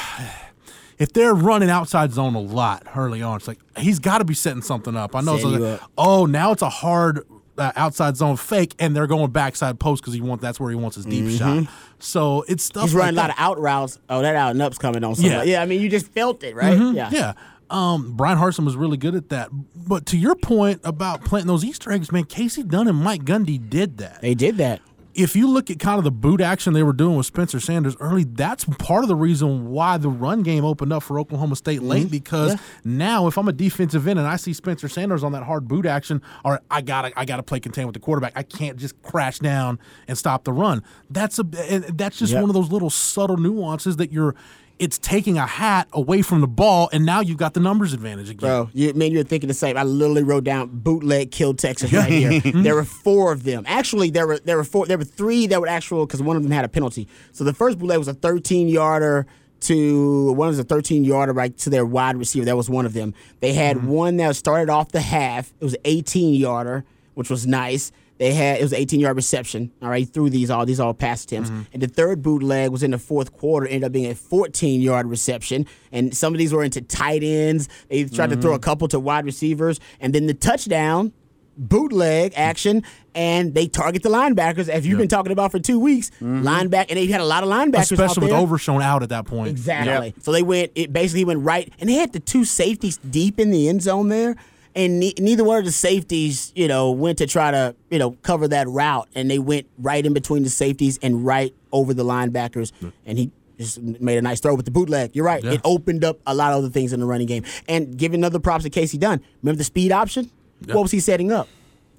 [0.99, 4.35] if they're running outside zone a lot early on, it's like he's got to be
[4.35, 5.15] setting something up.
[5.15, 5.35] I know.
[5.35, 5.91] It's Setting like, up.
[5.97, 7.25] oh, now it's a hard
[7.59, 10.77] uh, outside zone fake, and they're going backside post because he wants that's where he
[10.77, 11.67] wants his deep shot.
[11.99, 12.85] So it's stuff.
[12.85, 12.87] Mm-hmm.
[12.89, 13.99] He's like running a lot of out routes.
[14.09, 15.15] Oh, that out and up's coming on.
[15.15, 15.31] Yeah.
[15.31, 15.51] Somebody.
[15.51, 15.63] Yeah.
[15.63, 16.77] I mean, you just felt it, right?
[16.77, 17.11] Yeah.
[17.11, 17.33] Yeah.
[17.69, 19.49] Um, Bryan Harsin was really good at that.
[19.75, 23.59] But to your point about planting those Easter eggs, man, Kasey Dunn and Mike Gundy
[23.69, 24.21] did that.
[24.21, 24.81] They did that.
[25.17, 27.97] If you look at kind of the boot action they were doing with Spencer Sanders
[28.01, 31.83] early, that's part of the reason why the run game opened up for Oklahoma State
[31.83, 32.03] late.
[32.05, 32.11] Mm-hmm.
[32.11, 35.67] Because now, if I'm a defensive end and I see Spencer Sanders on that hard
[35.67, 39.01] boot action, or I gotta I gotta play contain with the quarterback, I can't just
[39.03, 40.83] crash down and stop the run.
[41.11, 42.43] That's a that's just Yep.
[42.43, 44.35] one of those little subtle nuances that you're.
[44.79, 48.29] It's taking a hat away from the ball, and now you've got the numbers advantage
[48.29, 48.49] again.
[48.49, 49.77] Bro, you, man, you're thinking the same.
[49.77, 52.27] I literally wrote down bootleg killed Texas right here.
[52.37, 52.63] Mm-hmm.
[52.63, 53.65] there were four of them.
[53.67, 54.87] Actually, there were there were four.
[54.87, 57.09] There were three that were actual because one of them had a penalty.
[57.33, 59.27] So the first bootleg was a 13 yarder
[59.61, 62.45] to one was a 13 yarder right to their wide receiver.
[62.45, 63.15] That was one of them.
[63.41, 63.89] They had mm-hmm.
[63.89, 65.53] one that started off the half.
[65.61, 66.85] It was an 18 yarder,
[67.15, 67.93] which was nice.
[68.19, 69.73] They had it was an 18 yard reception.
[69.83, 71.51] All right, through these all these all pass attempts.
[71.51, 71.63] Mm-hmm.
[71.73, 73.67] And the third bootleg was in the fourth quarter.
[73.67, 75.67] Ended up being a 14 yard reception.
[75.93, 77.69] And some of these were into tight ends.
[77.89, 78.57] They tried to throw mm-hmm.
[78.57, 79.81] a couple to wide receivers.
[80.01, 81.13] And then the touchdown
[81.57, 82.83] bootleg action,
[83.15, 86.11] and they target the linebackers as you've been talking about for two weeks.
[86.11, 86.47] Mm-hmm.
[86.47, 88.41] linebacker, and they had a lot of linebackers, out Especially with there.
[88.41, 89.49] Overshown out at that point.
[89.51, 90.15] Exactly.
[90.21, 90.73] So they went.
[90.75, 94.09] It basically went right, and they had the two safeties deep in the end zone
[94.09, 94.37] there,
[94.77, 98.13] and ne- neither one of the safeties, you know, went to try to you know
[98.23, 102.05] cover that route, and they went right in between the safeties and right over the
[102.05, 102.93] linebackers, mm.
[103.05, 103.33] and he.
[103.59, 105.17] Just made a nice throw with the bootleg.
[105.17, 105.43] You're right.
[105.43, 105.53] Yeah.
[105.53, 107.43] It opened up a lot of other things in the running game.
[107.67, 109.23] And giving another props to Kasey Dunn.
[109.43, 110.31] Remember the speed option?
[110.67, 111.49] What was he setting up?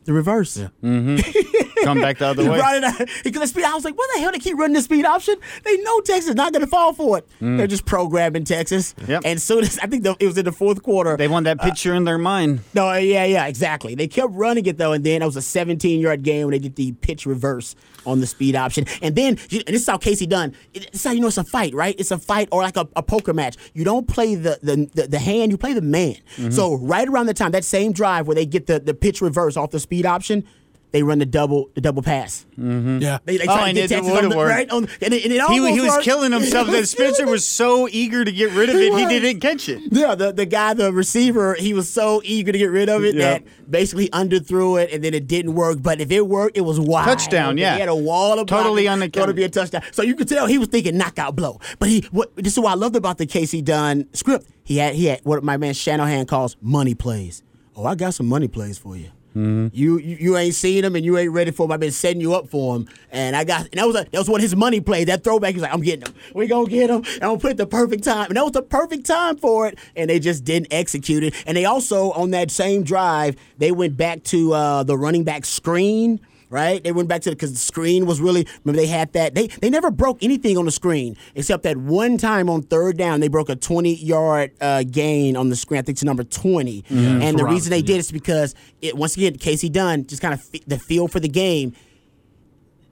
[0.08, 0.56] The reverse.
[0.58, 0.70] Yeah.
[0.82, 1.84] Mm-hmm.
[1.84, 2.58] Come back the other He way.
[2.58, 3.10] brought it out.
[3.26, 3.66] He could speed.
[3.66, 4.32] I was like, what the hell?
[4.32, 5.36] They keep running the speed option.
[5.66, 7.28] They know Texas is not going to fall for it.
[7.42, 7.58] Mm.
[7.58, 8.96] They're just programming Texas.
[9.06, 9.24] Yep.
[9.26, 11.18] And soon as I think the, it was in the fourth quarter.
[11.18, 12.62] They want that uh, picture in their mind.
[12.74, 13.96] no, yeah, yeah, exactly.
[13.96, 16.60] They kept running it though, and then it was a 17 yard game when they
[16.60, 17.76] did the pitch reverse
[18.08, 18.86] on the speed option.
[19.02, 20.56] And then and this is how Kasey Dunn.
[20.74, 21.96] This is how you know it's a fight, right?
[22.00, 23.58] It's a fight or like a, a poker match.
[23.74, 26.16] You don't play the the, the, the hand, you play the man.
[26.38, 26.52] Mm-hmm.
[26.52, 29.58] So right around the time that same drive where they get the, the pitch reverse
[29.58, 30.46] off the speed option.
[30.92, 32.46] They run the double the double pass.
[32.58, 33.00] Mm-hmm.
[33.00, 33.20] Yeah.
[33.26, 34.50] They, they Oh, try and to it get Texas would've on the, worked.
[34.50, 36.04] right on, and it, and it He, he was worked.
[36.06, 36.68] killing himself.
[36.70, 39.10] That Spencer was so eager to get rid of it, he was.
[39.10, 39.82] didn't catch it.
[39.92, 43.16] Yeah, the, the guy, the receiver, he was so eager to get rid of it
[43.16, 43.44] Yep.
[43.44, 45.80] that basically underthrew it, and then it didn't work.
[45.82, 47.04] But if it worked, it was wide.
[47.06, 47.74] Touchdown, yeah.
[47.74, 49.14] He had a wall of Totally blocking, unaccounted.
[49.14, 49.82] Going to be a touchdown.
[49.92, 51.60] So you could tell he was thinking knockout blow.
[51.80, 54.48] But he, what this is what I loved about the Kasey Dunn script.
[54.64, 57.44] He had he had what my man Shanahan calls money plays.
[57.76, 59.10] Oh, I got some money plays for you.
[59.38, 59.68] Mm-hmm.
[59.72, 61.72] You, you you ain't seen him and you ain't ready for him.
[61.72, 64.18] I've been setting you up for him, and I got and that was a, that
[64.18, 65.06] was one of his money plays.
[65.06, 66.16] That throwback, he's like, I'm getting them.
[66.34, 67.04] We gonna get them.
[67.16, 69.78] And I'm put the perfect time, and that was the perfect time for it.
[69.96, 71.36] And they just didn't execute it.
[71.46, 75.46] And they also on that same drive, they went back to uh, the running back
[75.46, 76.20] screen.
[76.50, 78.48] Right, they went back to it because the screen was really.
[78.64, 79.36] Remember, they had that.
[79.36, 83.20] They they never broke anything on the screen except that one time on third down
[83.20, 85.80] they broke a 20 yard uh, gain on the screen.
[85.80, 86.86] I think it's number 20.
[86.90, 87.98] and the for reason they Robinson, did yeah.
[88.00, 91.28] is because it once again Kasey Dunn just kind of f- the feel for the
[91.28, 91.74] game.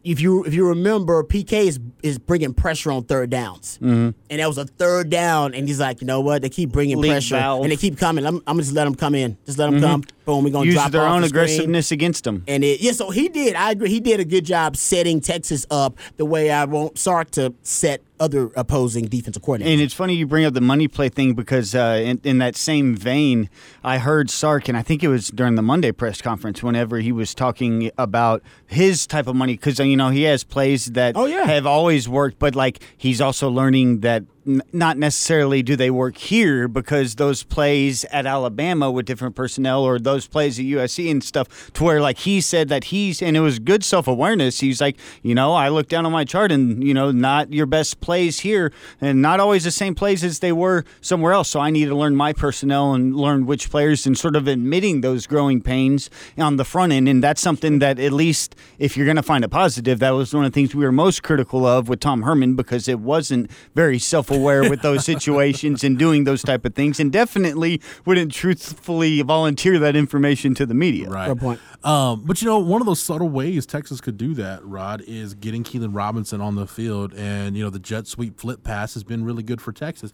[0.05, 4.11] If you if you remember, PK is is bringing pressure on third downs, Mm-hmm.
[4.29, 6.43] and that was a third down, and he's like, you know what?
[6.43, 7.63] They keep bringing pressure, valve.
[7.63, 8.25] and they keep coming.
[8.25, 9.35] I'm, I'm just let them come in.
[9.47, 10.03] Just let them come.
[10.25, 10.91] Boom, we're gonna Use drop Mm-hmm.
[10.91, 12.43] their own the aggressiveness against them.
[12.47, 13.55] And it, yeah, so he did.
[13.55, 13.89] I agree.
[13.89, 18.01] He did a good job setting Texas up the way I want Sark to set
[18.19, 19.73] other opposing defensive coordinators.
[19.73, 22.55] And it's funny you bring up the money play thing because uh, in, in that
[22.55, 23.49] same vein,
[23.83, 27.11] I heard Sark, and I think it was during the Monday press conference, whenever he
[27.11, 31.25] was talking about his type of money, because you know he has plays that Oh,
[31.25, 31.45] yeah.
[31.45, 36.67] have always worked, but like he's also learning that not necessarily do they work here
[36.67, 41.71] because those plays at Alabama with different personnel or those plays at USC and stuff
[41.73, 44.59] to where like he said that he's and it was good self-awareness.
[44.59, 47.65] He's like you know I looked down on my chart and you know not your
[47.65, 51.49] best plays here and not always the same plays as they were somewhere else.
[51.49, 55.01] So I need to learn my personnel and learn which players and sort of admitting
[55.01, 57.09] those growing pains on the front end.
[57.09, 60.33] And that's something that at least if you're going to find a positive that was
[60.33, 63.49] one of the things we were most critical of with Tom Herman because it wasn't
[63.73, 63.99] very
[64.35, 69.79] self-aware with those situations and doing those type of things and definitely wouldn't truthfully volunteer
[69.79, 71.09] that information to the media.
[71.09, 71.25] Right.
[71.25, 71.59] Fair point.
[71.83, 75.33] Um, but you know, one of those subtle ways Texas could do that, Rod, is
[75.33, 79.03] getting Keilan Robinson on the field, and you know, the jet sweep flip pass has
[79.03, 80.13] been really good for Texas.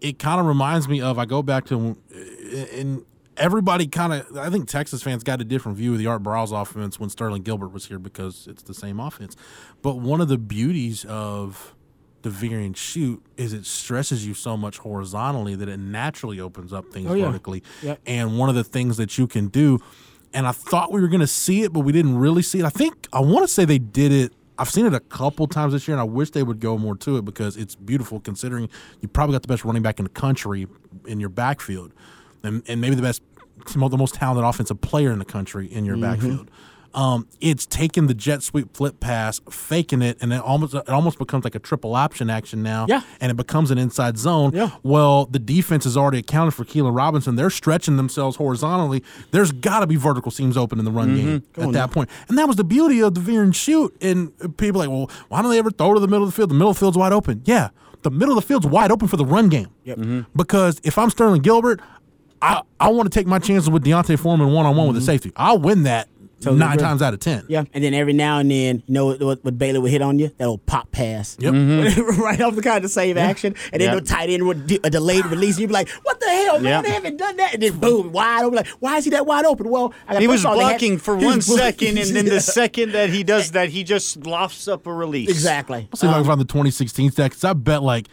[0.00, 1.96] It kind of reminds me of I go back to
[2.72, 3.04] in
[3.36, 6.52] everybody kind of I think Texas fans got a different view of the Art Briles
[6.52, 9.36] offense when Sterling Gilbert was here because it's the same offense.
[9.80, 11.74] But one of the beauties of
[12.22, 16.72] the veer and shoot is it stresses you so much horizontally that it naturally opens
[16.72, 17.26] up things Oh, yeah.
[17.26, 17.62] vertically.
[17.82, 18.00] Yep.
[18.06, 19.80] And one of the things that you can do,
[20.32, 22.64] and I thought we were going to see it, but we didn't really see it.
[22.64, 24.32] I think I want to say they did it.
[24.58, 26.96] I've seen it a couple times this year, and I wish they would go more
[26.98, 28.20] to it because it's beautiful.
[28.20, 28.68] Considering
[29.00, 30.66] you probably got the best running back in the country
[31.06, 31.92] in your backfield,
[32.42, 33.22] and, and maybe the best,
[33.74, 36.02] the most talented offensive player in the country in your mm-hmm.
[36.12, 36.50] backfield.
[36.94, 41.18] Um, it's taking the jet sweep flip pass, faking it, and it almost it almost
[41.18, 42.86] becomes like a triple option action now.
[42.88, 43.02] Yeah.
[43.20, 44.52] and it becomes an inside zone.
[44.54, 44.70] Yeah.
[44.82, 47.36] Well, the defense is already accounted for Keilan Robinson.
[47.36, 49.02] They're stretching themselves horizontally.
[49.30, 52.10] There's got to be vertical seams open in the run game at that point.
[52.28, 53.96] And that was the beauty of the veer and shoot.
[54.02, 56.36] And people are like, well, why don't they ever throw to the middle of the
[56.36, 56.50] field?
[56.50, 57.42] The middle of the field's wide open.
[57.44, 57.70] Yeah,
[58.02, 59.68] the middle of the field's wide open for the run game.
[59.84, 59.98] Yep.
[59.98, 60.20] Mm-hmm.
[60.36, 61.80] Because if I'm Sterling Gilbert,
[62.40, 65.02] I, I want to take my chances with D'Onta Foreman one on one with the
[65.02, 65.32] safety.
[65.36, 66.08] I'll win that
[66.42, 66.82] Totally nine agree.
[66.82, 67.44] times out of ten.
[67.48, 70.02] Yeah, and then every now and then, you know what, what, what Bailey would hit
[70.02, 70.28] on you?
[70.38, 71.36] That old pop pass.
[71.40, 71.52] Yep.
[71.54, 72.42] right mm-hmm.
[72.42, 73.94] off the kind of save action, and then Yep.
[73.94, 75.58] no tight end would do a delayed release.
[75.58, 76.64] You'd be like, "What the hell, man?
[76.64, 76.84] Yep.
[76.84, 78.56] They haven't done that." And then boom, wide open.
[78.56, 79.68] Like, why is he that wide open?
[79.68, 81.96] Well, I got He was of all, they had- blocking for he one was blocking.
[81.96, 85.28] second, and then the second that he does that, he just lofts up a release.
[85.30, 85.88] exactly.
[85.92, 88.08] I'll see if I can um, find the 2016 stack because I bet like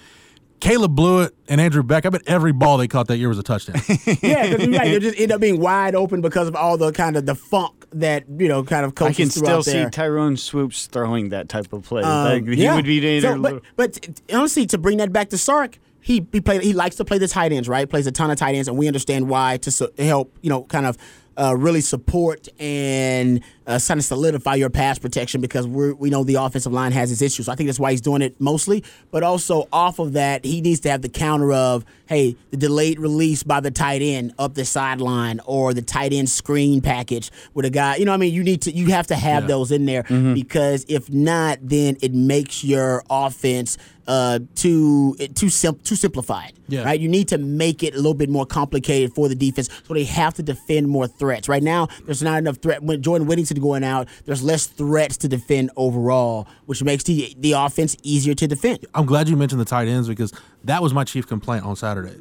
[0.59, 2.05] Caleb Bluiett and Andrew Beck.
[2.05, 3.81] I bet every ball they caught that year was a touchdown.
[4.21, 4.91] yeah, because you're right.
[4.91, 7.78] They just end up being wide open because of all the kind of the funk
[7.91, 9.89] that you know kind of I can still see there.
[9.89, 12.03] Tyrone Swoopes throwing that type of play.
[12.03, 12.75] Um, like, he yeah.
[12.75, 16.41] would be either So, but, but honestly, to bring that back to Sark, he he
[16.41, 16.61] played.
[16.61, 17.89] He likes to play the tight ends, right?
[17.89, 20.63] Plays a ton of tight ends, and we understand why to so, help you know
[20.63, 20.97] kind of.
[21.37, 26.23] Uh, really support and uh, kind of solidify your pass protection because we we know
[26.23, 27.45] the offensive line has its issues.
[27.45, 28.83] So I think that's why he's doing it mostly.
[29.11, 32.99] But also off of that, he needs to have the counter of hey, the delayed
[32.99, 37.65] release by the tight end up the sideline or the tight end screen package with
[37.65, 37.97] a guy.
[37.97, 40.03] You know, what I mean, you need to you have to have those in there
[40.03, 46.53] because if not, then it makes your offense uh, too too sim- too simplified.
[46.67, 46.83] Yeah.
[46.83, 46.99] Right.
[46.99, 50.03] You need to make it a little bit more complicated for the defense, so they
[50.05, 51.47] have to defend more threats.
[51.47, 52.81] Right now, there's not enough threat.
[52.81, 57.53] When Jordan Whittington going out, there's less threats to defend overall, which makes the the
[57.53, 58.85] offense easier to defend.
[58.93, 60.33] I'm glad you mentioned the tight ends because
[60.63, 62.15] that was my chief complaint on Saturday.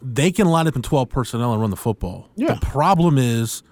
[0.00, 2.28] They can line up in 12 personnel and run the football.
[2.34, 2.54] Yeah.
[2.54, 3.62] The problem is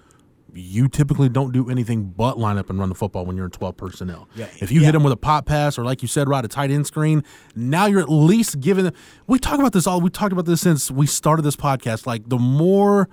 [0.53, 3.51] you typically don't do anything but line up and run the football when you're in
[3.51, 4.27] 12 personnel.
[4.35, 4.47] Yeah.
[4.61, 4.87] If you Yeah.
[4.87, 7.23] hit them with a pop pass or like you said, right, a tight end screen,
[7.55, 8.93] now you're at least giving them.
[9.27, 9.99] We talk about this all.
[10.01, 12.05] We talked about this since we started this podcast.
[12.05, 13.09] Like the more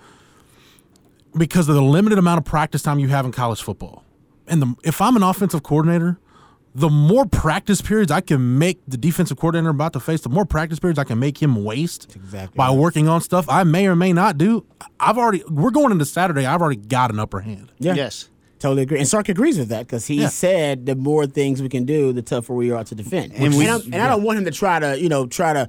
[1.38, 4.04] because of the limited amount of practice time you have in college football.
[4.46, 6.18] And the, if I'm an offensive coordinator,
[6.74, 10.44] the more practice periods I can make the defensive coordinator about to face, the more
[10.44, 12.76] practice periods I can make him waste exactly by right.
[12.76, 14.64] working on stuff I may or may not do.
[15.00, 16.46] I've already we're going into Saturday.
[16.46, 17.72] I've already got an upper hand.
[17.78, 17.94] Yeah.
[17.94, 18.28] yes.
[18.58, 18.98] Totally agree.
[18.98, 20.28] And Sark agrees with that because he Yeah.
[20.28, 23.32] said the more things we can do, the tougher we are to defend.
[23.34, 25.60] And, we- I'm- and I don't want him to try to, you know, try to
[25.60, 25.66] ha-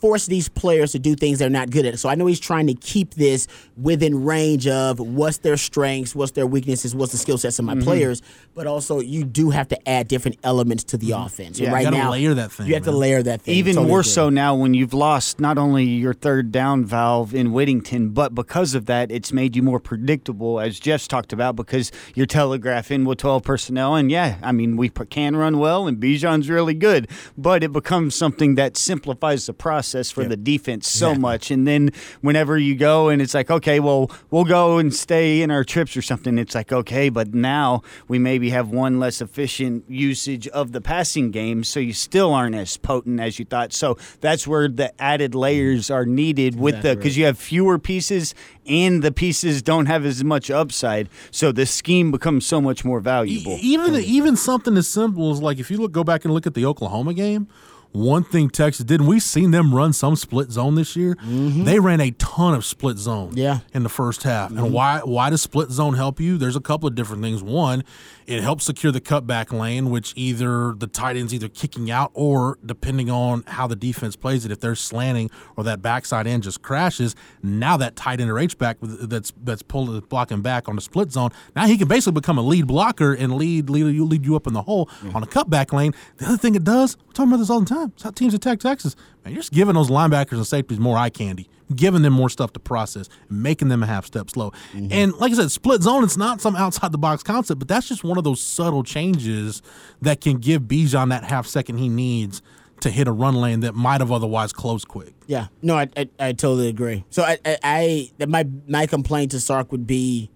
[0.00, 1.98] force these players to do things they're not good at.
[1.98, 6.32] So I know he's trying to keep this within range of what's their strengths, what's
[6.32, 7.82] their weaknesses, what's the skill sets of my mm-hmm.
[7.82, 8.22] players.
[8.54, 11.26] But also, you do have to add different elements to the mm-hmm.
[11.26, 11.58] offense.
[11.58, 13.54] And Yeah, right now, layer that thing, You have to layer that thing.
[13.54, 14.10] Even Totally more agree.
[14.10, 18.74] so now when you've lost not only your third down valve in Whittington, but because
[18.74, 23.18] of that, it's made you more predictable, as Jeff's talked about, because you're telegraphing with
[23.18, 23.96] 12 personnel.
[23.96, 28.14] And yeah, I mean, we can run well, and Bijan's really good, but it becomes
[28.14, 31.50] something that simplifies the process for the defense so much.
[31.50, 35.50] And then whenever you go and it's like, okay, well, we'll go and stay in
[35.50, 39.84] our trips or something, it's like, okay, but now we maybe have one less efficient
[39.90, 43.72] usage of the passing game, so you still aren't as potent as you thought.
[43.72, 48.34] So that's where the added layers are needed with the because you have fewer pieces
[48.66, 53.00] and the pieces don't have as much upside, so the scheme becomes so much more
[53.00, 53.52] valuable.
[53.52, 56.46] E- Even even something as simple as like if you look go back and look
[56.46, 57.46] at the Oklahoma game,
[57.94, 61.16] one thing Texas did, and we've seen them run some split zone this year.
[61.24, 63.38] They ran a ton of split zone Mm-hmm.
[63.38, 63.60] Yeah.
[63.72, 64.50] in the first half.
[64.50, 66.36] And why why does split zone help you?
[66.36, 67.40] There's a couple of different things.
[67.42, 67.84] One,
[68.26, 72.58] it helps secure the cutback lane, which either the tight end's either kicking out or
[72.66, 76.62] depending on how the defense plays it, if they're slanting or that backside end just
[76.62, 80.74] crashes, now that tight end or H back that's that's pulling the blocking back on
[80.74, 84.04] the split zone, now he can basically become a lead blocker and lead lead you
[84.04, 85.92] lead you up in the hole on a cutback lane.
[86.16, 87.83] The other thing it does, we're talking about this all the time.
[87.86, 88.96] It's how teams attack Texas.
[89.24, 92.52] Man, you're just giving those linebackers and safeties more eye candy, giving them more stuff
[92.54, 94.52] to process, making them a half step slow.
[94.72, 97.88] And like I said, split zone, it's not some outside the box concept, but that's
[97.88, 99.62] just one of those subtle changes
[100.02, 102.42] that can give Bijan that half second he needs
[102.80, 105.14] to hit a run lane that might have otherwise closed quick.
[105.26, 107.04] Yeah, no, I, I, I totally agree.
[107.08, 110.28] So I, I, I that my my complaint to Sark would be,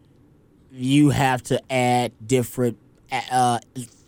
[0.73, 2.79] you have to add different
[3.31, 3.59] uh,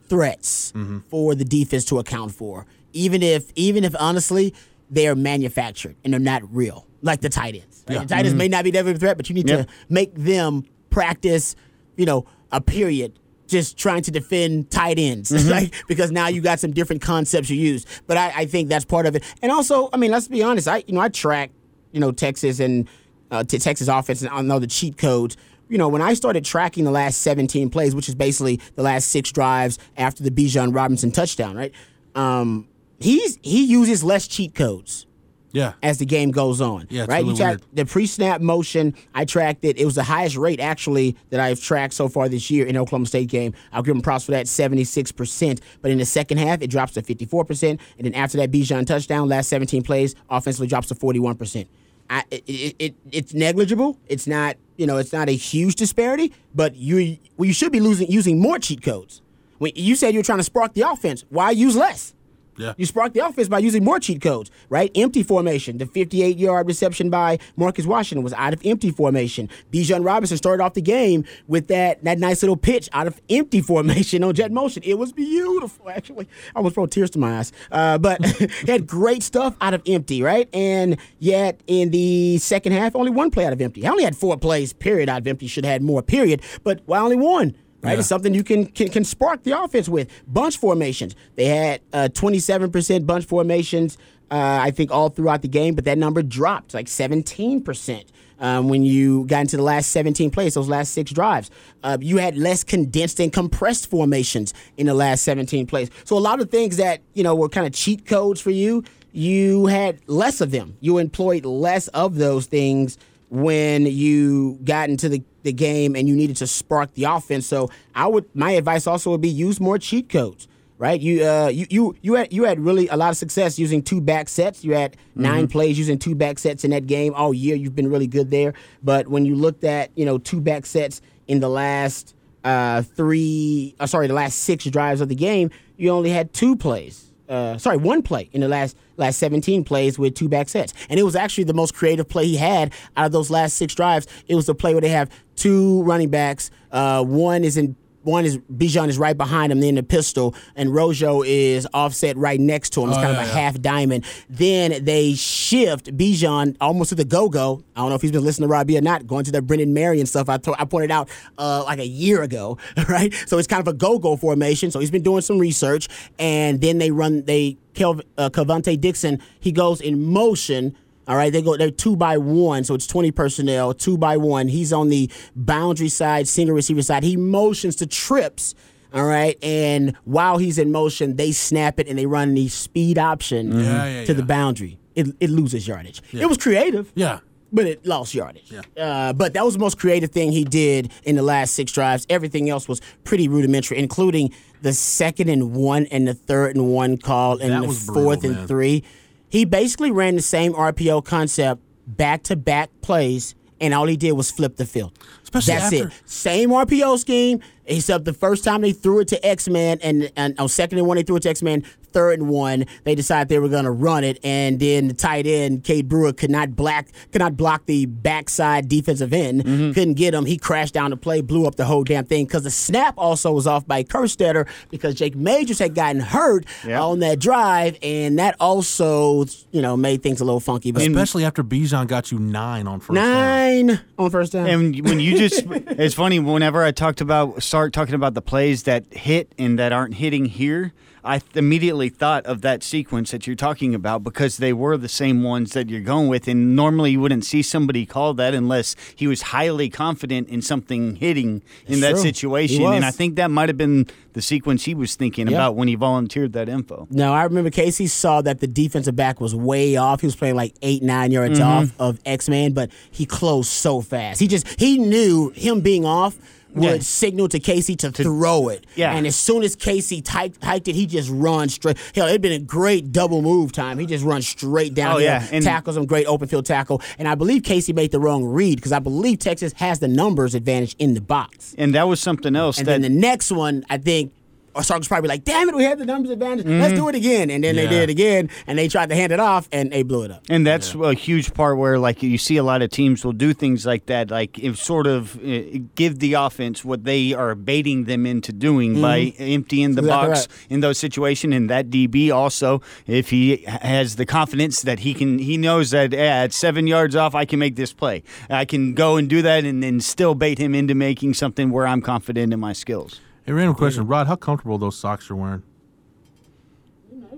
[0.09, 0.73] threats
[1.11, 2.67] for the defense to account for.
[2.93, 4.55] Even if even if honestly
[4.91, 7.85] they are manufactured and they're not real, like the tight ends.
[7.89, 8.01] Right?
[8.01, 9.67] The tight ends may not be big a threat, but you need Yep.
[9.67, 11.55] to make them practice.
[11.97, 13.19] You know, a period.
[13.47, 17.57] Just trying to defend tight ends, like because now you got some different concepts you
[17.57, 17.85] use.
[18.07, 19.25] But I, I think that's part of it.
[19.43, 20.69] And also, I mean, let's be honest.
[20.69, 21.51] I you know I track
[21.91, 22.89] you know Texas and
[23.33, 25.37] uh, to Texas offense and I know the cheat codes.
[25.69, 29.09] You know, when I started tracking the last 17 plays, which is basically the last
[29.09, 31.73] six drives after the Bijan Robinson touchdown, right?
[32.17, 32.67] Um,
[33.01, 35.07] he's he uses less cheat codes
[35.53, 35.73] Yeah.
[35.83, 36.87] as the game goes on.
[36.91, 37.23] Yeah, right.
[37.23, 38.95] really you track the pre-snap motion.
[39.15, 39.79] I tracked it.
[39.79, 43.07] It was the highest rate actually that I've tracked so far this year in Oklahoma
[43.07, 43.55] State game.
[43.73, 45.61] I'll give him props for that, seventy-six percent.
[45.83, 48.87] But in the second half, it drops to fifty-four percent, and then after that Bijan
[48.87, 51.69] touchdown, last seventeen plays, offensively drops to forty-one percent.
[52.13, 53.97] I, it, it, it, it's negligible.
[54.09, 57.79] It's not, you know, it's not a huge disparity, but you well, you should be
[57.79, 59.23] losing using more cheat codes.
[59.59, 62.15] When you said you're trying to spark the offense, why use less?
[62.61, 62.75] Yeah.
[62.77, 64.91] You spark the offense by using more cheat codes, right?
[64.95, 65.79] Empty formation.
[65.79, 69.49] The 58 yard reception by Marcus Washington was out of empty formation.
[69.73, 73.61] Bijan Robinson started off the game with that, that nice little pitch out of empty
[73.71, 74.83] formation on jet motion.
[74.85, 76.29] It was beautiful, actually.
[76.55, 77.53] I almost brought tears to my eyes.
[77.73, 78.25] Uh, but
[78.67, 80.49] had great stuff out of empty, right?
[80.53, 83.87] And yet in the second half, only one play out of empty.
[83.87, 85.47] I only had four plays, period, out of empty.
[85.47, 86.43] Should have had more, period.
[86.63, 87.57] But why only one?
[87.83, 87.99] Right?
[87.99, 90.09] It's something you can, can can spark the offense with.
[90.27, 91.15] Bunch formations.
[91.37, 93.99] They had uh, 27% bunch formations,
[94.31, 98.05] uh, I think, all throughout the game, but that number dropped like 17%.
[98.43, 101.51] Um, when you got into the last 17 plays, those last six drives,
[101.85, 105.91] uh, you had less condensed and compressed formations in the last 17 plays.
[106.05, 108.83] So a lot of things that you know were kind of cheat codes for you,
[109.13, 110.79] you had less of them.
[110.81, 112.97] You employed less of those things
[113.31, 117.47] when you got into the, the game and you needed to spark the offense.
[117.47, 120.47] So I would my advice also would be use more cheat codes.
[120.79, 123.83] Right, you uh, you you you had you had really a lot of success using
[123.83, 124.65] two back sets.
[124.65, 127.55] You had 9 plays using two back sets in that game all year.
[127.55, 128.55] You've been really good there.
[128.83, 132.15] But when you looked at you know two back sets in the last
[132.45, 136.57] uh, three, uh, sorry, the last six drives of the game, you only had two
[136.57, 140.75] plays uh, sorry, one play in the last last 17 plays with two back sets.
[140.91, 143.75] And it was actually the most creative play he had out of those last six
[143.75, 144.07] drives.
[144.27, 146.51] It was the play where they have two running backs.
[146.71, 150.75] Uh, one is in one is Bijan is right behind him, then the pistol, and
[150.75, 152.89] Rojo is offset right next to him.
[152.91, 153.39] It's Oh, kind yeah, of a yeah.
[153.41, 154.05] half diamond.
[154.29, 157.63] Then they shift Bijan almost to the go go.
[157.77, 159.75] I don't know if he's been listening to Robbie or not, going to the Brennan
[159.75, 163.13] Marion stuff I, to- I pointed out uh, like a year ago, right?
[163.27, 164.71] So it's kind of a go go formation.
[164.71, 165.89] So he's been doing some research,
[166.19, 170.77] and then they run, they, Kel, uh, Kelvontay Dixon, he goes in motion.
[171.11, 171.57] All right, they go.
[171.57, 173.75] They're two by one, so it's twenty personnel.
[173.75, 174.47] Two by one.
[174.47, 177.03] He's on the boundary side, single receiver side.
[177.03, 178.55] He motions to trips.
[178.95, 182.97] All right, and while he's in motion, they snap it and they run the speed
[182.99, 184.79] option Yeah, yeah, to the boundary.
[184.95, 186.01] It, it loses yardage.
[186.13, 187.21] It was creative, Yeah.
[187.53, 188.53] but it lost yardage.
[188.77, 192.05] Uh, but that was the most creative thing he did in the last six drives.
[192.11, 194.33] Everything else was pretty rudimentary, including
[194.63, 197.87] the second and one and the third and one call and That the fourth
[198.23, 198.47] brutal, and man.
[198.49, 198.85] three.
[199.31, 204.13] He basically ran the same RPO concept back to back plays, and all he did
[204.13, 204.93] was flip the field.
[205.23, 205.93] Especially That's after- it.
[206.05, 210.39] Same RPO scheme, except the first time they threw it to X Man, and, and
[210.39, 211.65] on second and one they threw it to X Man.
[211.93, 215.27] Third and one, they decided they were going to run it, and then the tight
[215.27, 219.45] end, Cade Brewer, could not block could not block the backside defensive end.
[219.45, 219.73] Mm-hmm.
[219.73, 220.25] Couldn't get him.
[220.27, 222.25] He crashed down the play, blew up the whole damn thing.
[222.27, 226.83] Because the snap also was off by Kerstetter because Jake Majors had gotten hurt Yeah.
[226.83, 230.73] on that drive, and that also you know made things a little funky.
[230.73, 233.67] But Especially after Bijan got you nine on first down.
[233.69, 234.47] nine on first down.
[234.47, 236.19] And when you just, it's funny.
[236.19, 240.27] Whenever I talked about start talking about the plays that hit and that aren't hitting
[240.27, 240.73] here,
[241.05, 244.89] I th- immediately thought of that sequence that you're talking about because they were the
[244.89, 246.29] same ones that you're going with.
[246.29, 250.97] And normally you wouldn't see somebody call that unless he was highly confident in something
[250.97, 252.01] hitting in It's that true.
[252.03, 252.65] Situation.
[252.65, 255.37] And I think that might have been the sequence he was thinking Yeah.
[255.37, 256.87] about when he volunteered that info.
[256.91, 260.01] Now I remember Casey saw that the defensive back was way off.
[260.01, 261.47] He was playing like eight, nine yards Mhm.
[261.47, 264.21] off of X Man, but he closed so fast.
[264.21, 266.17] He just he knew him being off
[266.55, 266.79] would Yeah.
[266.81, 268.67] signal to Casey to, throw it.
[268.77, 268.95] Yeah.
[268.95, 271.77] And as soon as Casey typed, hiked it, he just runs straight.
[271.95, 273.79] Hell, it'd been a great double move time.
[273.79, 274.97] He just runs straight down.
[274.97, 275.27] Oh, yeah.
[275.33, 276.81] And- tackles him, great open field tackle.
[276.99, 280.35] And I believe Casey made the wrong read because I believe Texas has the numbers
[280.35, 281.55] advantage in the box.
[281.59, 284.13] And that was something else And that then the next one, I think,
[284.55, 286.47] or Sark's probably like, damn it, we had the numbers advantage.
[286.47, 287.31] Let's do it again.
[287.31, 289.83] And then they did it again, and they tried to hand it off, and they
[289.83, 290.25] blew it up.
[290.29, 293.33] And that's a huge part where, like, you see a lot of teams will do
[293.33, 297.85] things like that, like if sort of uh, give the offense what they are baiting
[297.85, 299.15] them into doing by Mhm.
[299.35, 301.35] emptying the Exactly box in those situations.
[301.35, 305.93] And that DB also, if he has the confidence that he can, he knows that
[305.93, 308.03] yeah, at seven yards off, I can make this play.
[308.29, 311.67] I can go and do that, and then still bait him into making something where
[311.67, 313.01] I'm confident in my skills.
[313.25, 314.07] Hey, random question, Rod.
[314.07, 315.43] How comfortable are those socks you're wearing?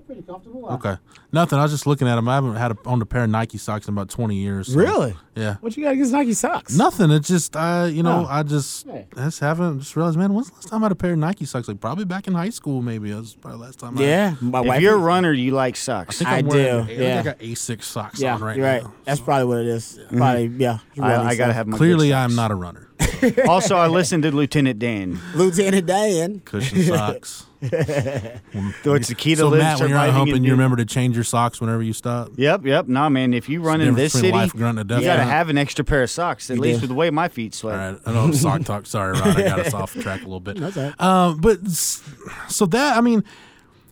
[0.05, 0.67] pretty comfortable.
[0.69, 0.97] Okay,
[1.31, 1.57] nothing.
[1.57, 2.27] I was just looking at them.
[2.27, 4.67] I haven't had a, on a pair of Nike socks in about 20 years.
[4.73, 5.15] so- Really?
[5.33, 5.55] Yeah.
[5.61, 6.75] What you got against Nike socks?
[6.75, 7.09] Nothing.
[7.09, 8.29] It's just, uh, you know, Oh.
[8.29, 9.07] I just, Hey.
[9.15, 10.33] I just haven't just realized, man.
[10.33, 11.67] When's the last time I had a pair of Nike socks?
[11.69, 13.11] Like probably back in high school, maybe.
[13.11, 13.95] That was probably the last time.
[13.97, 14.81] Yeah, I, my if wife.
[14.81, 16.21] you're a runner, you like socks.
[16.21, 16.97] I think I I'm wearing, do, I yeah.
[17.15, 18.83] think I got Asics socks yeah, on right you're right.
[18.83, 18.93] now.
[19.05, 19.99] That's probably what it is.
[20.09, 20.79] Probably, yeah.
[21.01, 22.29] I, I gotta have my good Clearly, socks.
[22.31, 22.89] I'm not a runner.
[23.47, 25.19] also, I listened to Lieutenant Dan.
[25.35, 26.39] Lieutenant Dan.
[26.41, 27.45] Cushion socks.
[27.61, 30.77] So it's the key to so live, Matt, when you're out surviving, humping, you remember
[30.77, 32.31] to change your socks whenever you stop.
[32.35, 32.87] Yep, yep.
[32.87, 33.33] Nah, man.
[33.33, 35.29] If you run in this city, life, grunt, death, you got to yeah.
[35.29, 36.49] have an extra pair of socks.
[36.49, 36.83] At You least do.
[36.83, 37.79] with the way my feet sweat.
[37.79, 38.85] All right, I know sock talk.
[38.85, 40.57] Sorry, Rod, I got us off track a little bit.
[40.57, 41.01] That's all right.
[41.01, 43.23] Um, but so that I mean,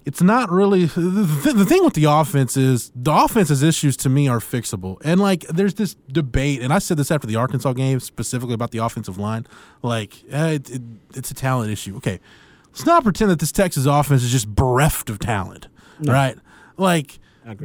[0.06, 4.28] it's not really the, the thing with the offense is the offense's issues to me
[4.28, 7.99] are fixable, and like there's this debate, and I said this after the Arkansas game
[7.99, 9.45] specifically about the offensive line,
[9.82, 10.82] like eh, it, it,
[11.16, 11.95] it's a talent issue.
[11.97, 12.20] Okay,
[12.68, 15.68] let's not pretend that this Texas offense is just bereft of talent,
[16.02, 16.38] right?
[16.78, 17.20] Like.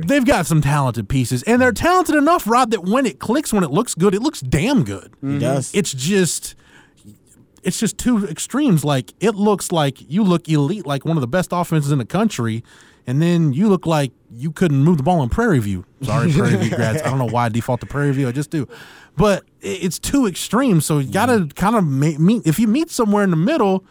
[0.09, 3.63] They've got some talented pieces, and they're talented enough, Rod, that when it clicks, when
[3.63, 5.13] it looks good, it looks damn good.
[5.23, 5.71] It does.
[5.75, 6.55] It's just
[7.67, 8.85] it's just two extremes.
[8.85, 12.05] Like it looks like you look elite, like one of the best offenses in the
[12.05, 12.63] country,
[13.09, 15.85] and then you look like you couldn't move the ball in Prairie View.
[16.03, 17.03] Sorry, Prairie View grads.
[17.03, 18.29] I don't know why I default to Prairie View.
[18.29, 18.69] I just do,
[19.17, 20.87] but it's two extremes.
[20.87, 21.55] So you got to mm.
[21.57, 22.47] kind of meet.
[22.47, 23.85] If you meet somewhere in the middle,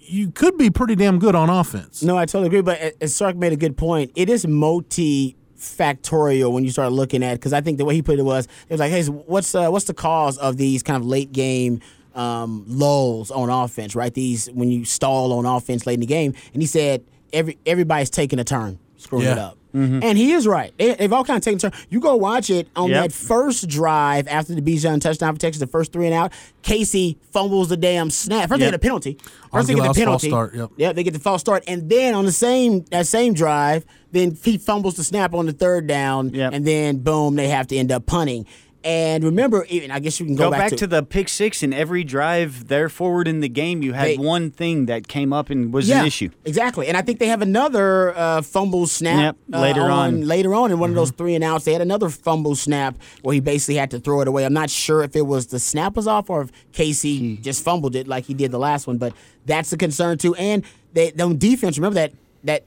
[0.00, 2.02] you could be pretty damn good on offense.
[2.02, 2.60] No, I totally agree.
[2.60, 7.32] But as Sark made a good point, it is multi-factorial when you start looking at.
[7.34, 9.70] Because I think the way he put it was, it was like, "Hey, what's uh,
[9.70, 11.80] what's the cause of these kind of late game
[12.14, 13.94] um, lulls on offense?
[13.94, 14.12] Right?
[14.12, 17.02] These when you stall on offense late in the game." And he said,
[17.32, 19.46] "Every everybody's taking a turn, screwing it Yeah.
[19.46, 20.72] up." And he is right.
[20.78, 21.72] They, they've all kind of taken turn.
[21.90, 23.02] You go watch it on Yep.
[23.02, 26.32] that first drive after the Bijan touchdown for Texas, the first three and out.
[26.62, 28.48] Casey fumbles the damn snap.
[28.50, 29.18] First they get a penalty.
[29.50, 30.28] First they get the penalty.
[30.28, 30.70] start, yep.
[30.76, 34.38] Yeah, they get the false start, and then on the same that same drive, then
[34.44, 36.52] he fumbles the snap on the third down, Yep.
[36.52, 38.46] and then boom, they have to end up punting.
[38.84, 41.72] And remember, even I guess you can go, Go back, to, the pick six and
[41.72, 45.48] every drive there forward in the game, you had They- one thing that came up
[45.48, 46.28] and was yeah, an issue.
[46.44, 46.86] exactly.
[46.88, 50.16] And I think they have another uh, fumble snap Yep, uh, later on.
[50.16, 50.22] Mm-hmm.
[50.24, 53.32] Later on, in one of those three and outs, they had another fumble snap where
[53.32, 54.44] he basically had to throw it away.
[54.44, 57.96] I'm not sure if it was the snap was off or if Casey just fumbled
[57.96, 59.14] it like he did the last one, but
[59.46, 60.34] that's a concern too.
[60.34, 60.62] And
[60.92, 62.12] they on defense, remember that
[62.44, 62.64] that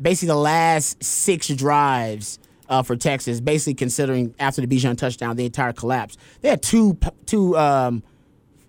[0.00, 2.38] basically the last six drives.
[2.68, 6.94] Uh, for Texas, basically considering after the Bijan touchdown, the entire collapse, they had two
[6.94, 8.02] p- two um,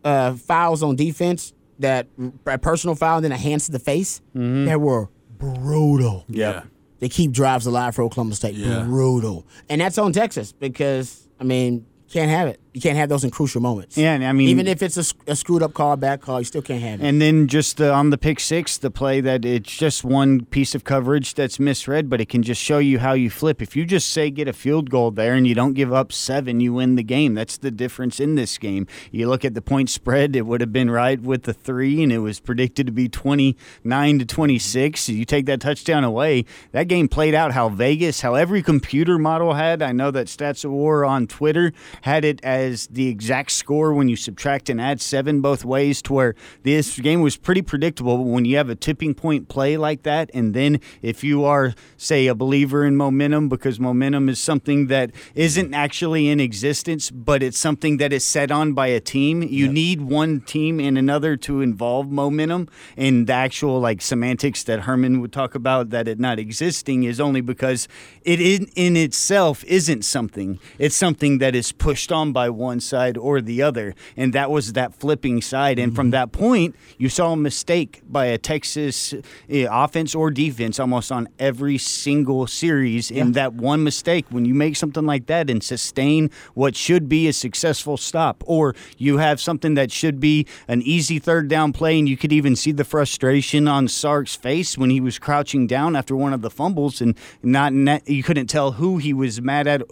[0.04, 2.08] uh, fouls on defense that
[2.46, 6.26] a personal foul and then a hands to the face that were brutal.
[6.28, 6.64] Yeah.
[7.00, 8.56] They keep drives alive for Oklahoma State.
[8.56, 8.84] Yeah.
[8.84, 9.46] Brutal.
[9.70, 12.60] And that's on Texas because, I mean, can't have it.
[12.78, 13.98] You can't have those in crucial moments.
[13.98, 16.62] Yeah, and I mean- even if it's a screwed up call, bad call, you still
[16.62, 17.04] can't have it.
[17.08, 20.76] And then just the, on the pick six, the play that it's just one piece
[20.76, 23.64] of coverage that's misread, but it can just show you how you flip.
[23.64, 26.60] If you just say get a field goal there and you don't give up seven,
[26.60, 27.34] you win the game.
[27.34, 28.86] That's the difference in this game.
[29.12, 32.12] You look at the point spread; it would have been right with the three, and
[32.12, 35.10] it was predicted to be twenty nine to twenty six.
[35.10, 39.56] You take that touchdown away, that game played out how Vegas, how every computer model
[39.56, 39.82] had.
[39.82, 41.74] I know that Stats of War on Twitter
[42.04, 46.02] had it as as the exact score when you subtract and add seven both ways
[46.04, 48.18] to where this game was pretty predictable.
[48.18, 51.74] But when you have a tipping point play like that, and then if you are,
[51.98, 57.42] say, a believer in momentum, because momentum is something that isn't actually in existence, but
[57.42, 59.74] it's something that is set on by a team, you Yep.
[59.74, 62.68] need one team and another to involve momentum.
[62.96, 67.20] And the actual like semantics that Herman would talk about that it not existing is
[67.20, 67.88] only because
[68.24, 70.60] it in, in itself isn't something.
[70.80, 73.94] It's something that is pushed on by one side or the other.
[74.16, 75.80] And that was that flipping side.
[75.80, 79.14] And from that point, you saw a mistake by a Texas
[79.50, 83.12] eh, offense or defense almost on every single series.
[83.12, 87.28] And that one mistake, when you make something like that and sustain what should be
[87.28, 92.00] a successful stop, or you have something that should be an easy third down play,
[92.00, 95.96] and you could even see the frustration on Sark's face when he was crouching down
[95.96, 99.68] after one of the fumbles, and not net, you couldn't tell who he was mad
[99.68, 99.84] at.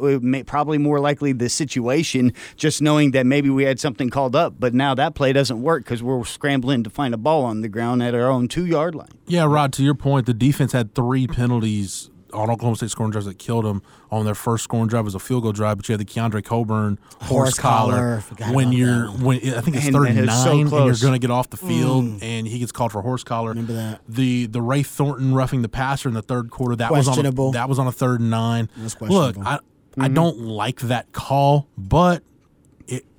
[0.46, 4.74] Probably more likely the situation, just knowing that maybe we had something called up, but
[4.74, 8.04] now that play doesn't work because we're scrambling to find a ball on the ground
[8.04, 9.10] at our own two yard line.
[9.28, 13.26] Yeah, Rod, to your point, the defense had three penalties on Oklahoma State scoring drives
[13.26, 13.82] that killed them.
[14.12, 16.44] On their first scoring drive was a field goal drive, but you had the Keondre
[16.44, 18.54] Coburn horse, Horse collar, collar.
[18.54, 20.78] When you're that when I think it's And- third and and it was nine, so
[20.78, 22.24] and you're going to get off the field, mm.
[22.24, 23.50] and he gets called for horse collar.
[23.50, 24.02] Remember that.
[24.08, 27.50] The the Ray Thornton roughing the passer in the third quarter that was on Questionable.
[27.50, 28.70] a, that was on a third and nine.
[28.78, 29.44] That's Look, questionable.
[29.48, 29.60] I
[29.98, 30.14] I mm-hmm.
[30.14, 32.24] don't like that call, but it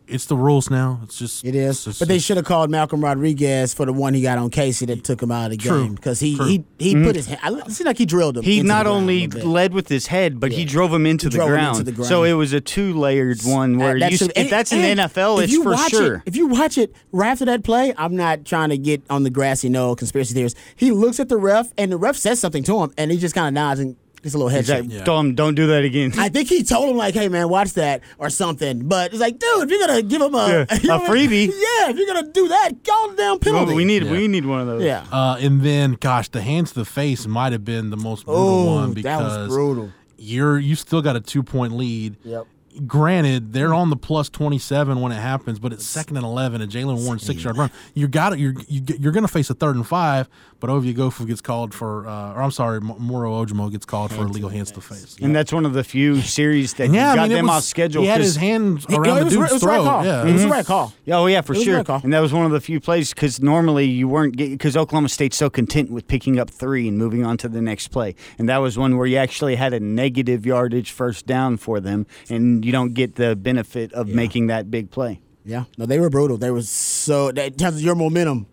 [0.09, 1.01] it's the rules now.
[1.03, 4.23] It's just it's just- but they should have called Malcolm Rodriguez for the one he
[4.23, 5.85] got on Casey that took him out of the True.
[5.85, 6.47] game because he True.
[6.47, 7.41] he he put his hand.
[7.43, 8.43] I- It seemed like he drilled him.
[8.45, 11.27] He into not ground only little led with his head, but he drove him into,
[11.27, 11.79] He the, drove him ground.
[11.81, 14.49] into the So it was a two layered one where Uh, that you, should- if
[14.51, 16.15] that's in and the NFL, if it's you for watch sure.
[16.17, 19.23] It, if you watch it right after that play, I'm not trying to get on
[19.25, 20.55] the grassy knoll conspiracy theories.
[20.77, 23.35] He looks at the ref, and the ref says something to him, and he just
[23.35, 24.85] kind of nods and gets a little head shake.
[24.85, 25.05] Exactly.
[25.05, 26.13] Don't don't do that again.
[26.19, 28.89] I think he told him like, "Hey man, watch that" or something.
[28.89, 31.47] But it's like, dude, if you're gonna give him a, Yeah, a freebie.
[31.49, 33.75] yeah, if you're gonna do that, call the damn penalty.
[33.75, 34.11] we need Yeah.
[34.13, 34.83] we need one of those.
[34.83, 35.05] yeah.
[35.13, 38.43] Uh, and then, gosh, the hands to the face might have been the most brutal
[38.43, 39.91] Oh, one that because was brutal.
[40.19, 42.17] you're you still got a two point lead.
[42.25, 42.47] Yep.
[42.87, 46.61] Granted, they're on the plus twenty seven when it happens, but it's second and eleven,
[46.61, 47.71] and Jaylen Warren six yard run.
[47.95, 48.39] You got it.
[48.39, 50.29] You're you, get- you're going to face a third and five,
[50.61, 54.23] but Ovie Oghoufo gets called for, uh, or I'm sorry, Moro Ojomo gets called for
[54.23, 55.17] illegal hands to face.
[55.23, 57.63] And that's one of the few series that Yeah, got I mean, them was- off
[57.65, 58.03] schedule.
[58.03, 59.85] He had 'cause- his hands around it the dude's it was right throat.
[59.85, 60.05] call.
[60.05, 60.93] Yeah, It was the right call.
[61.05, 61.75] Yeah, oh yeah, for It sure.
[61.77, 62.01] great call.
[62.05, 65.37] And that was one of the few plays because normally you weren't because Oklahoma State's
[65.37, 68.59] so content with picking up three and moving on to the next play, and that
[68.59, 72.73] was one where you actually had a negative yardage first down for them, and you
[72.73, 75.21] don't get the benefit of making that big play.
[75.45, 76.37] Yeah, no, they were brutal.
[76.37, 77.31] They were so.
[77.31, 78.47] That, in terms of your momentum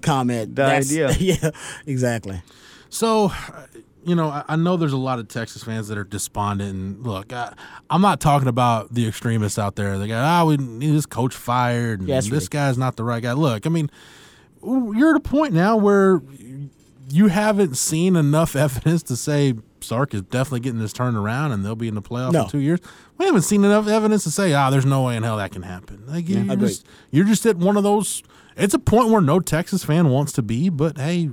[0.00, 1.10] comment, The that's- idea.
[1.20, 1.50] Yeah,
[1.86, 2.40] exactly.
[2.88, 3.66] So, uh,
[4.04, 6.70] you know, I, I know there's a lot of Texas fans that are despondent.
[6.74, 7.52] And look, I,
[7.90, 9.98] I'm not talking about the extremists out there.
[9.98, 12.00] They go, ah, we need this coach fired.
[12.00, 13.32] And Yeah, that's this guy's not the right guy.
[13.34, 13.90] Look, I mean,
[14.64, 16.22] you're at a point now where
[17.10, 21.64] you haven't seen enough evidence to say Sark is definitely getting this turned around and
[21.64, 22.44] they'll be in the playoffs No.
[22.44, 22.80] in two years.
[23.18, 25.62] We haven't seen enough evidence to say, ah, there's no way in hell that can
[25.62, 26.04] happen.
[26.06, 26.68] Like, you- you're, agreed.
[26.68, 28.22] just, you're just at one of those.
[28.56, 31.30] It's a point where no Texas fan wants to be, but hey,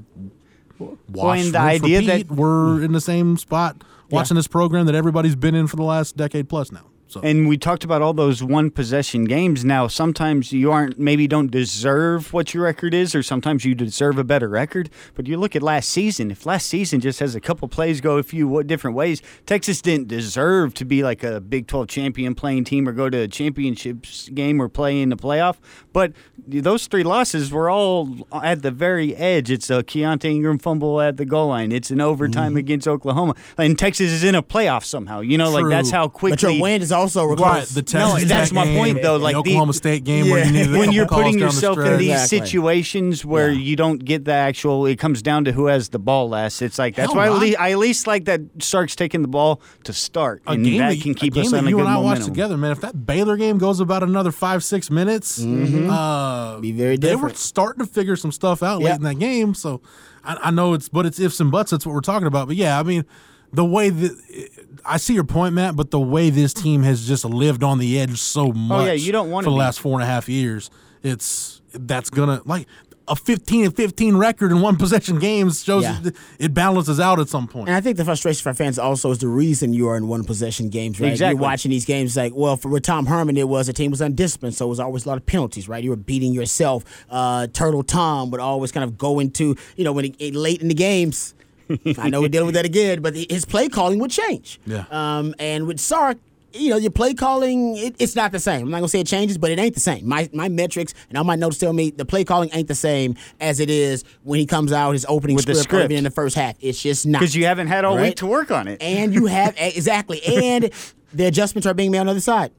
[1.10, 2.28] wash and the idea repeat.
[2.30, 5.84] that- we're in the same spot watching this program that everybody's been in for the
[5.84, 6.86] last decade plus now.
[7.10, 9.64] So And we talked about all those one possession games.
[9.64, 14.18] Now, sometimes you aren't, maybe don't deserve what your record is, or sometimes you deserve
[14.18, 14.89] a better record.
[15.16, 16.32] But you look at last season.
[16.32, 20.08] If last season just has a couple plays go a few different ways, Texas didn't
[20.10, 24.30] deserve to be like a Big 12 champion playing team or go to a championships
[24.30, 25.58] game or play in the playoff.
[25.93, 26.14] But
[26.45, 29.49] those three losses were all at the very edge.
[29.49, 31.72] It's a Keaontay Ingram fumble at the goal line.
[31.72, 32.58] It's an overtime Mm-hmm.
[32.58, 35.22] against Oklahoma, and Texas is in a playoff somehow.
[35.22, 36.36] You know, like that's how quickly.
[36.36, 37.70] But your win is also right, close.
[37.70, 40.30] the Texas No, that's Tech my game, point, though, like the the- Oklahoma State game
[40.30, 42.39] where you needed a when you're putting down the yourself in these Exactly.
[42.39, 43.60] situations where Yeah.
[43.60, 46.62] you don't get the actual, it comes down to who has the ball less.
[46.62, 49.28] It's like that's Hell, why I, le- I at least like that Sark's taking the
[49.28, 51.70] ball to start, a and game that that, can keep a game us on a
[51.70, 52.04] you good and I momentum.
[52.20, 52.72] watched together, man.
[52.72, 57.02] If that Baylor game goes about another five six minutes, uh, Be very different.
[57.20, 59.54] they were starting to figure some stuff out late in that game.
[59.54, 59.82] So
[60.24, 61.72] I, I know it's, but it's ifs and buts.
[61.72, 62.48] That's what we're talking about.
[62.48, 63.06] But yeah, I mean,
[63.54, 64.50] the way that
[64.86, 68.00] I see your point, Matt, but the way this team has just lived on the
[68.00, 68.82] edge so much.
[68.82, 69.60] Oh, yeah, you don't wanna for the be.
[69.60, 70.70] last four and a half years.
[71.04, 72.68] It's that's gonna like.
[73.10, 75.98] A 15 and 15 record in one possession games shows Yeah.
[76.04, 77.70] it, it balances out at some point.
[77.70, 80.26] And I think the frustration for fans also is the reason you are in one
[80.26, 81.14] possession games, right?
[81.14, 81.36] Exactly.
[81.38, 84.02] You're watching these games like, well, for with Tom Herman, it was a team was
[84.02, 85.82] undisciplined, so it was always a lot of penalties, right?
[85.82, 86.84] You were beating yourself.
[87.10, 90.62] Uh, Turtle Tom would always kind of go into, you know, when it, it- late
[90.62, 91.34] in the games.
[91.97, 94.59] I know we're dealing with that again, but his play calling would change.
[94.65, 94.86] Yeah.
[94.91, 96.18] Um, and with Sark,
[96.53, 98.63] you know, your play calling, it, it's not the same.
[98.63, 100.07] I'm not gonna say it changes, but it ain't the same.
[100.07, 103.15] My my metrics and all my notes tell me the play calling ain't the same
[103.39, 105.86] as it is when he comes out his opening With the script, or script.
[105.91, 106.55] even in the first half.
[106.61, 108.03] It's just not Because you haven't had all Right?
[108.09, 108.82] week to work on it.
[108.82, 110.72] and you have exactly, and
[111.13, 112.51] the adjustments are being made on the other side.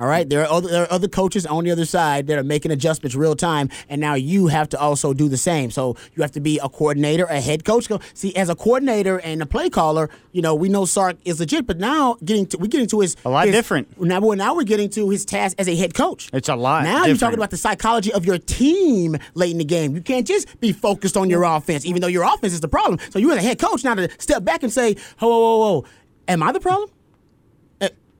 [0.00, 2.42] All right, there are other there are other coaches on the other side that are
[2.42, 5.70] making adjustments real time, and now you have to also do the same.
[5.70, 7.88] So you have to be a coordinator, a head coach.
[7.88, 11.38] Go- See, as a coordinator and a play caller, you know we know Sark is
[11.38, 14.00] legit, but now getting to we getting to his A lot his- different.
[14.00, 16.30] Now, well, now we're getting to his task as a head coach.
[16.32, 19.64] It's a lot Now you're talking about the psychology of your team late in the
[19.64, 19.94] game.
[19.94, 22.98] You can't just be focused on your offense, even though your offense is the problem.
[23.10, 25.58] So you as a head coach now to step back and say, "Whoa, whoa, whoa,
[25.80, 25.84] whoa,
[26.26, 26.88] am I the problem?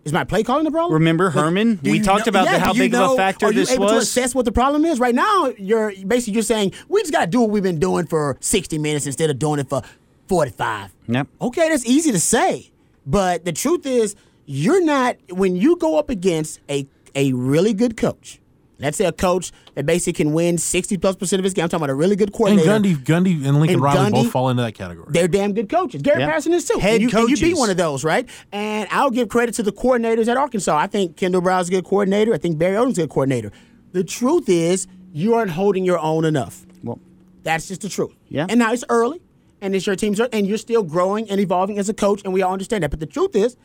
[0.05, 0.95] Is my play calling the problem?
[0.95, 1.77] Remember Herman?
[1.77, 3.71] do We talked know- about the- how big of a know- factor are you this
[3.71, 4.03] able to was?
[4.09, 4.99] assess what the problem is?
[4.99, 8.07] Right now, you're basically you're saying we just got to do what we've been doing
[8.07, 9.83] for 60 minutes instead of doing it for
[10.27, 10.91] 45.
[11.09, 11.29] Yep.
[11.41, 12.71] Okay, that's easy to say,
[13.07, 17.97] but the truth is, you're not when you go up against a a really good
[17.97, 18.41] coach.
[18.83, 21.63] Let's say a coach that basically can win 60 plus percent of his game.
[21.65, 22.71] I'm talking about a really good coordinator.
[22.71, 22.85] And.
[22.85, 25.07] Gundy, Gundy, and Lincoln And Riley Gundy- both fall into that category.
[25.11, 26.03] They're damn good coaches.
[26.03, 26.27] Gary Yeah.
[26.27, 26.79] Patterson is too.
[26.79, 27.59] Head and you, and you beat coaches.
[27.59, 28.29] one of those, right?
[28.53, 30.77] And I'll give credit to the coordinators at Arkansas.
[30.77, 32.35] I think Kendal Briles's a good coordinator.
[32.35, 33.53] I think Barry Odom's a good coordinator.
[33.93, 36.65] The truth is, you aren't holding your own enough.
[36.83, 36.99] Well,
[37.45, 38.13] That's just the truth.
[38.29, 38.47] Yeah.
[38.49, 39.21] And now it's early,
[39.61, 42.33] and it's your team's early, and you're still growing and evolving as a coach, and
[42.33, 42.91] we all understand that.
[42.91, 43.57] But the truth is,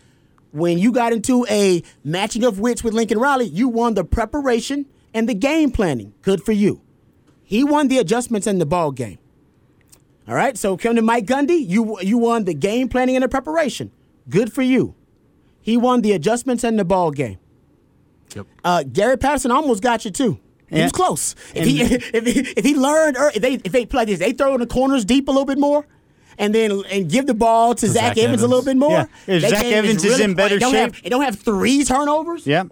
[0.52, 4.86] when you got into a matching of wits with Lincoln Riley, you won the preparation
[5.18, 6.14] and the game planning.
[6.22, 6.82] Good for you.
[7.44, 9.18] He won the adjustments in the ball game.
[10.28, 10.58] All right.
[10.58, 11.60] So come to Mike Gundy.
[11.68, 13.92] You you won the game planning and the preparation.
[14.30, 14.94] Good for you.
[15.62, 17.38] He won the adjustments and the ball game.
[18.36, 18.46] Yep.
[18.64, 20.40] Uh, Gary Patterson almost got you too.
[20.70, 20.84] He Yeah.
[20.84, 21.36] was close.
[21.56, 21.82] If he
[22.18, 24.60] if he, if he learned or if they if they play this, they throw in
[24.60, 25.88] the corners deep a little bit more.
[26.40, 28.92] And then and give the ball to Zach, Zach Evans, a little bit more.
[28.92, 29.06] Yeah.
[29.36, 32.46] If Zach Evans is in better it don't shape- Have, it don't have three turnovers.
[32.46, 32.66] yeah.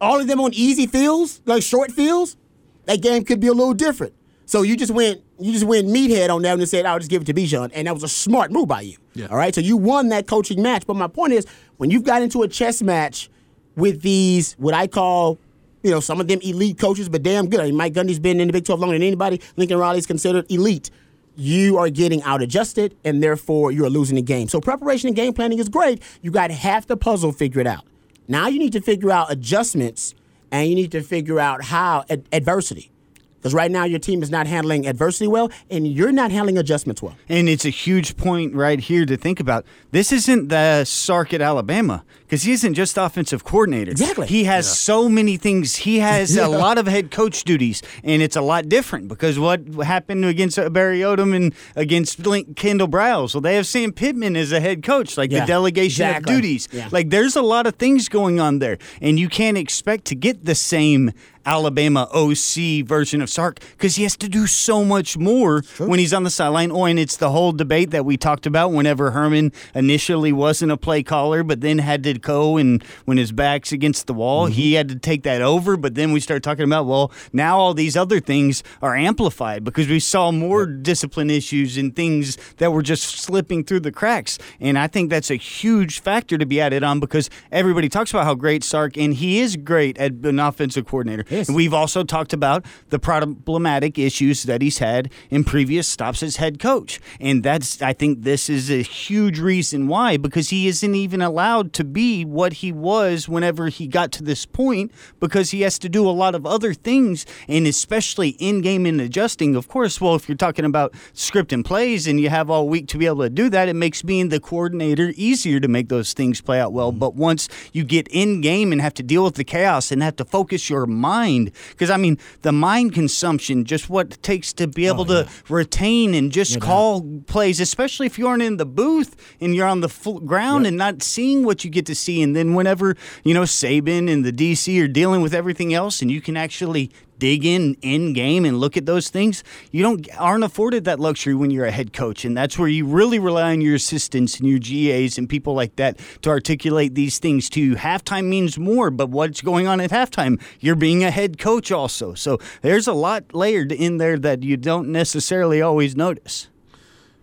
[0.00, 2.36] All of them on easy fields, like short fields.
[2.84, 4.12] That game could be a little different.
[4.46, 7.22] So you just went you just went meathead on that and said, I'll just give
[7.22, 7.70] it to Bijan.
[7.74, 8.96] And that was a smart move by you.
[9.14, 9.26] Yeah.
[9.26, 9.54] All right.
[9.54, 10.86] So you won that coaching match.
[10.86, 13.28] But my point is, when you've got into a chess match
[13.76, 15.38] with these, what I call,
[15.82, 17.60] you know, some of them elite coaches, but damn good.
[17.60, 19.40] I mean, Mike Gundy's been in the Big 12 longer than anybody.
[19.56, 20.90] Lincoln Riley's considered elite.
[21.36, 24.48] You are getting out adjusted, and therefore you're losing the game.
[24.48, 26.02] So preparation and game planning is great.
[26.22, 27.84] You got half the puzzle figured out.
[28.28, 30.14] Now you need to figure out adjustments,
[30.50, 32.90] and you need to figure out how ad- adversity.
[33.38, 37.00] Because right now your team is not handling adversity well, and you're not handling adjustments
[37.00, 37.16] well.
[37.28, 39.64] And it's a huge point right here to think about.
[39.92, 43.90] This isn't the Sark at Alabama because he isn't just offensive coordinator.
[43.92, 44.26] Exactly.
[44.26, 45.76] He has so many things.
[45.76, 46.46] He has Yeah.
[46.46, 50.58] a lot of head coach duties, and it's a lot different because what happened against
[50.58, 53.34] uh, Barry Odom and against Link- Kendal Briles?
[53.34, 56.34] Well, they have Sam Pittman as a head coach, like Yeah, the delegation exactly.
[56.34, 56.68] of duties.
[56.72, 56.88] Yeah.
[56.90, 60.44] Like there's a lot of things going on there, and you can't expect to get
[60.44, 61.12] the same
[61.46, 66.12] Alabama OC version of Sark because he has to do so much more when he's
[66.12, 66.72] on the sideline.
[66.72, 70.76] Oh, and it's the whole debate that we talked about whenever Herman initially wasn't a
[70.76, 74.70] play caller, but then had to go and when his back's against the wall, he
[74.70, 74.76] mm-hmm.
[74.76, 75.76] had to take that over.
[75.76, 79.88] But then we start talking about, well, now all these other things are amplified because
[79.88, 84.38] we saw more discipline issues and things that were just slipping through the cracks.
[84.60, 88.24] And I think that's a huge factor to be added on because everybody talks about
[88.24, 91.24] how great Sark, and he is great at an offensive coordinator.
[91.28, 91.48] Yes.
[91.48, 96.36] And we've also talked about the problematic issues that he's had in previous stops as
[96.36, 97.00] head coach.
[97.20, 101.72] And that's, I think, this is a huge reason why, because he isn't even allowed
[101.74, 105.88] to be what he was whenever he got to this point, because he has to
[105.88, 109.56] do a lot of other things, and especially in game and adjusting.
[109.56, 112.88] Of course, well, if you're talking about script and plays and you have all week
[112.88, 116.12] to be able to do that, it makes being the coordinator easier to make those
[116.12, 116.90] things play out well.
[116.90, 117.00] Mm-hmm.
[117.00, 120.16] But once you get in game and have to deal with the chaos and have
[120.16, 124.66] to focus your mind, because I mean, the mind consumption, just what it takes to
[124.66, 128.66] be able oh, to retain and just call plays, especially if you aren't in the
[128.66, 132.22] booth and you're on the ground and not seeing what you get to see.
[132.22, 136.10] And then whenever, you know, Saban and the DC are dealing with everything else and
[136.10, 139.42] you can actually dig in in game and look at those things
[139.72, 142.24] you don't aren't afforded that luxury when you're a head coach.
[142.24, 145.76] And that's where you really rely on your assistants and your GAs and people like
[145.76, 147.76] that to articulate these things to you.
[147.76, 150.40] Halftime means more but what's going on at halftime?
[150.60, 152.14] You're being a head coach also.
[152.14, 156.48] So there's a lot layered in there that you don't necessarily always notice.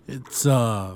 [0.07, 0.95] It's uh,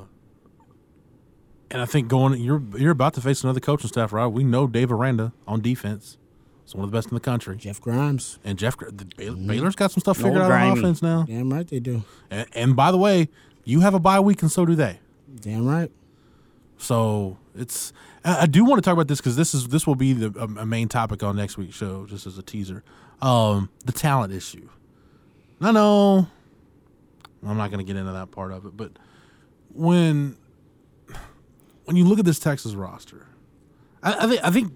[1.69, 4.27] and I think going you're you're about to face another coaching staff, right?
[4.27, 6.17] We know Dave Aranda on defense.
[6.63, 7.55] It's one of the best in the country.
[7.55, 8.39] Jeff Grimes.
[8.43, 11.23] And Jeff the Baylor, Baylor's got some stuff figured Old out on offense now.
[11.23, 12.03] Damn right they do.
[12.29, 13.29] And, and by the way,
[13.63, 14.99] you have a bye week, and so do they.
[15.39, 15.89] Damn right.
[16.77, 17.93] So It's
[18.23, 20.65] I, do want to talk about this because this is this will be the a,
[20.65, 22.83] main topic on next week's show, just as a teaser.
[23.21, 24.67] Um, the talent issue.
[25.61, 26.27] I know
[27.45, 28.91] I'm not going to get into that part of it, but
[29.73, 30.35] when
[31.87, 33.25] when you look at this Texas roster,
[34.03, 34.73] I, I think I think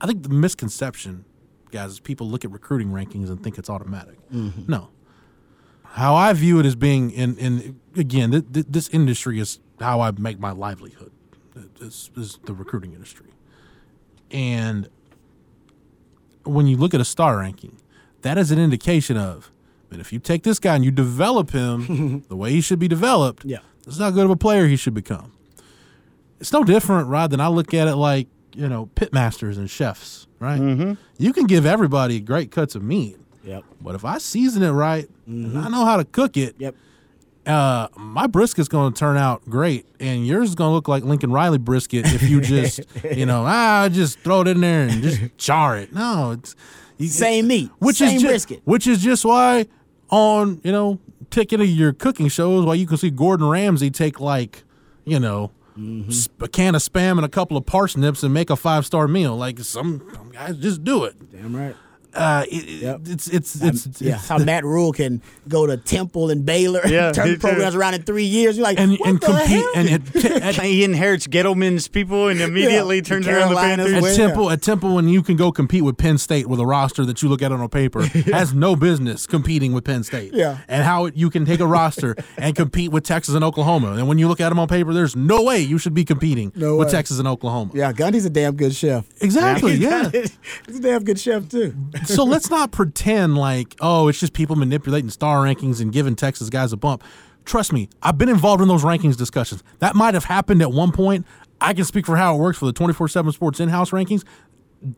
[0.00, 1.24] I think the misconception,
[1.70, 4.16] guys, is people look at recruiting rankings and think it's automatic.
[4.30, 4.70] Mm-hmm.
[4.70, 4.88] No,
[5.84, 10.00] how I view it as being in in again, th- th- this industry is how
[10.00, 11.10] I make my livelihood.
[11.80, 13.28] This is the recruiting industry,
[14.30, 14.88] and
[16.44, 17.78] when you look at a star ranking,
[18.22, 19.50] that is an indication of
[19.90, 22.86] that if you take this guy and you develop him the way he should be
[22.88, 23.58] developed, Yeah.
[23.84, 25.32] this is how good of a player he should become.
[26.40, 29.70] It's no different, Rod, than I look at it like, you know, pit masters and
[29.70, 30.60] chefs, right?
[30.60, 30.94] Mm-hmm.
[31.18, 33.64] You can give everybody great cuts of meat, Yep.
[33.80, 36.74] but if I season it right and I know how to cook it, Yep.
[37.46, 41.04] uh, my brisket's going to turn out great, and yours is going to look like
[41.04, 42.80] Lincoln Riley brisket if you just,
[43.14, 45.92] you know, ah, just throw it in there and just char it.
[45.92, 46.56] No, it's
[46.98, 48.62] you, Same meat, which same is ju- brisket.
[48.64, 49.66] which is just why
[50.10, 50.98] on you know
[51.30, 54.64] taking your cooking shows, why you can see Gordon Ramsay take like,
[55.04, 55.50] you know.
[55.78, 56.44] Mm-hmm.
[56.44, 59.36] A can of spam and a couple of parsnips and make a five star meal.
[59.36, 61.30] Like some, some guys just do it.
[61.30, 61.76] Damn right.
[62.14, 63.00] Uh, it, it- Yep.
[63.06, 67.12] it's it's it's, it's yeah, how Matt Rhule can go to Temple and Baylor, Yeah,
[67.12, 68.56] turn programs around in three years.
[68.56, 69.72] You're like, and what and the compete hell?
[69.76, 73.92] and, and, and he inherits Gettleman's people and immediately Yeah, turns the around the Carolinas
[73.92, 74.18] Panthers.
[74.18, 74.26] At.
[74.26, 77.22] Temple, at Temple, when you can go compete with Penn State with a roster that
[77.22, 78.02] you look at on a paper,
[78.32, 80.32] has no business competing with Penn State.
[80.32, 80.58] Yeah.
[80.68, 84.18] and how you can take a roster and compete with Texas and Oklahoma, and when
[84.18, 86.90] you look at them on paper, there's no way you should be competing No with.
[86.90, 87.70] Texas and Oklahoma.
[87.74, 89.06] yeah, Gundy's a damn good chef.
[89.20, 89.74] Exactly.
[89.74, 90.10] Yeah.
[90.10, 91.74] He's a damn good chef too.
[92.04, 96.50] So let's not pretend like, oh, it's just people manipulating star rankings and giving Texas
[96.50, 97.02] guys a bump.
[97.44, 99.62] Trust me, I've been involved in those rankings discussions.
[99.78, 101.26] That might have happened at one point.
[101.60, 104.24] I can speak for how it works for the 24 7 sports in house rankings.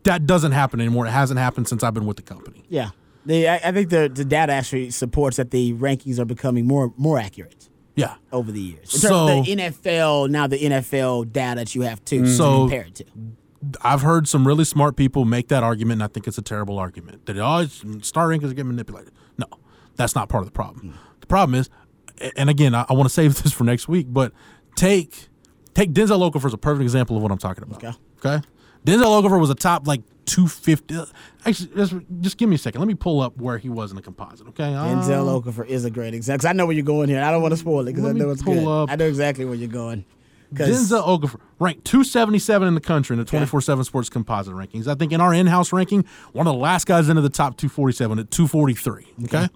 [0.04, 1.06] That doesn't happen anymore.
[1.06, 2.64] It hasn't happened since I've been with the company.
[2.68, 2.90] Yeah,
[3.26, 6.92] the, I, I think the the data actually supports that the rankings are becoming more
[6.96, 8.14] more accurate Yeah.
[8.32, 8.94] over the years.
[8.94, 12.36] In So- the NFL now, the NFL data that you have too, mm.
[12.36, 13.04] So- to compare it to.
[13.82, 16.78] I've heard some really smart people make that argument, and I think it's a terrible
[16.78, 17.64] argument that oh,
[18.02, 19.12] star rankings get manipulated.
[19.38, 19.46] No,
[19.96, 20.98] that's not part of the problem.
[21.20, 21.70] The problem is,
[22.36, 24.32] and again, I, I want to save this for next week, but
[24.76, 25.28] take
[25.74, 27.82] take Denzel Okafor as a perfect example of what I'm talking about.
[27.84, 27.96] Okay.
[28.24, 28.46] Okay.
[28.84, 31.12] Denzel Okafor was a top like 250.
[31.46, 32.80] Actually, just, just give me a second.
[32.80, 34.48] Let me pull up where he was in the composite.
[34.48, 34.74] Okay.
[34.74, 36.48] Uh, Denzel Okafor is a great example.
[36.48, 37.22] I know where you're going here.
[37.22, 38.66] I don't want to spoil it because I know it's pull good.
[38.66, 40.04] up- I know exactly where you're going.
[40.52, 44.86] Denzel Okafor ranked 277 in the country in the 24/7 Sports Composite rankings.
[44.86, 48.18] I think in our in-house ranking, one of the last guys into the top 247
[48.18, 49.06] at 243.
[49.24, 49.48] Okay.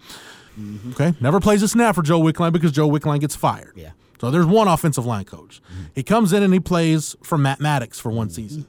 [0.59, 0.93] Mm-hmm.
[0.93, 1.15] Okay.
[1.21, 3.73] Never plays a snap for Joe Wickline because Joe Wickline gets fired.
[3.77, 3.91] Yeah.
[4.21, 5.61] So there's one offensive line coach.
[5.71, 5.83] Mm-hmm.
[5.95, 8.35] He comes in and he plays for Matt Mattox for one mm-hmm.
[8.35, 8.67] season.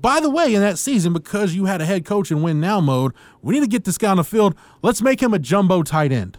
[0.00, 2.80] By the way, in that season, because you had a head coach in win now
[2.80, 4.54] mode, we need to get this guy on the field.
[4.82, 6.36] Let's make him a jumbo tight end.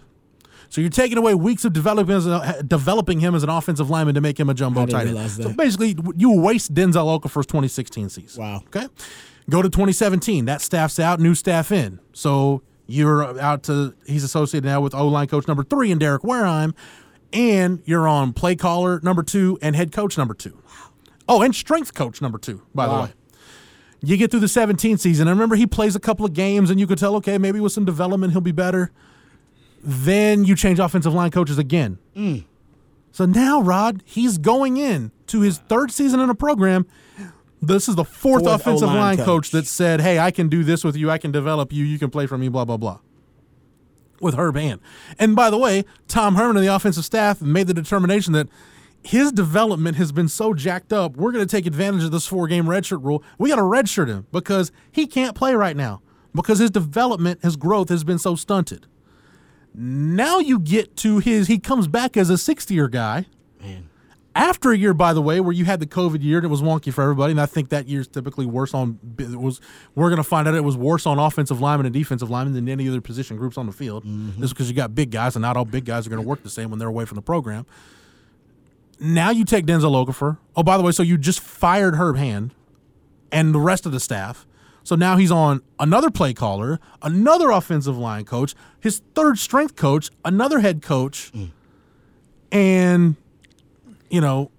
[0.73, 4.15] So you're taking away weeks of developing as a, developing him as an offensive lineman
[4.15, 5.29] to make him a jumbo I tight end.
[5.29, 8.41] So basically, you waste Denzel Okafor's 2016 season.
[8.41, 8.63] Wow.
[8.75, 8.87] Okay.
[9.51, 10.45] Go to 2017.
[10.45, 11.99] That staff's out, new staff in.
[12.13, 16.23] So you're out to he's associated now with O line coach number three and Derek
[16.23, 16.73] Warehime,
[17.31, 20.57] and you're on play caller number two and head coach number two.
[21.29, 23.13] Oh, and strength coach number two, by the way.
[24.01, 26.79] You get through the 17 season, and remember he plays a couple of games, and
[26.79, 28.91] you could tell, okay, maybe with some development he'll be better.
[29.83, 31.99] Then you change offensive line coaches again.
[32.15, 32.45] Mm.
[33.11, 36.85] So now, Rod, he's going in to his third season in a program.
[37.61, 39.25] This is the fourth, Fourth offensive O-line line coach.
[39.25, 39.51] coach.
[39.51, 41.11] that said, "Hey, I can do this with you.
[41.11, 41.85] I can develop you.
[41.85, 42.99] You can play for me." Blah blah blah.
[44.19, 44.79] With Herb Hand,
[45.19, 48.47] and by the way, Tom Herman and the offensive staff made the determination that
[49.03, 51.17] his development has been so jacked up.
[51.17, 53.21] We're going to take advantage of this four-game redshirt rule.
[53.37, 56.01] We got to redshirt him because he can't play right now
[56.33, 58.87] because his development, his growth has been so stunted.
[59.73, 61.47] Now you get to his.
[61.47, 63.25] He comes back as a 60 year guy
[63.61, 63.89] Man.
[64.35, 66.61] after a year, by the way, where you had the COVID year and it was
[66.61, 68.99] wonky for everybody, and I think that year's typically worse on.
[69.17, 69.59] It was
[69.95, 72.69] we're going to find out it was worse on offensive linemen and defensive linemen than
[72.69, 74.05] any other position groups on the field.
[74.05, 74.41] Mm-hmm.
[74.41, 76.43] Just because you got big guys, and not all big guys are going to work
[76.43, 77.65] the same when they're away from the program.
[78.99, 80.37] Now you take Denzel Okafor.
[80.55, 82.53] Oh, by the way, so you just fired Herb Hand
[83.31, 84.45] and the rest of the staff.
[84.83, 90.09] So now he's on another play caller, another offensive line coach, his third strength coach,
[90.25, 91.31] another head coach,
[92.51, 93.15] and
[94.09, 94.51] you know,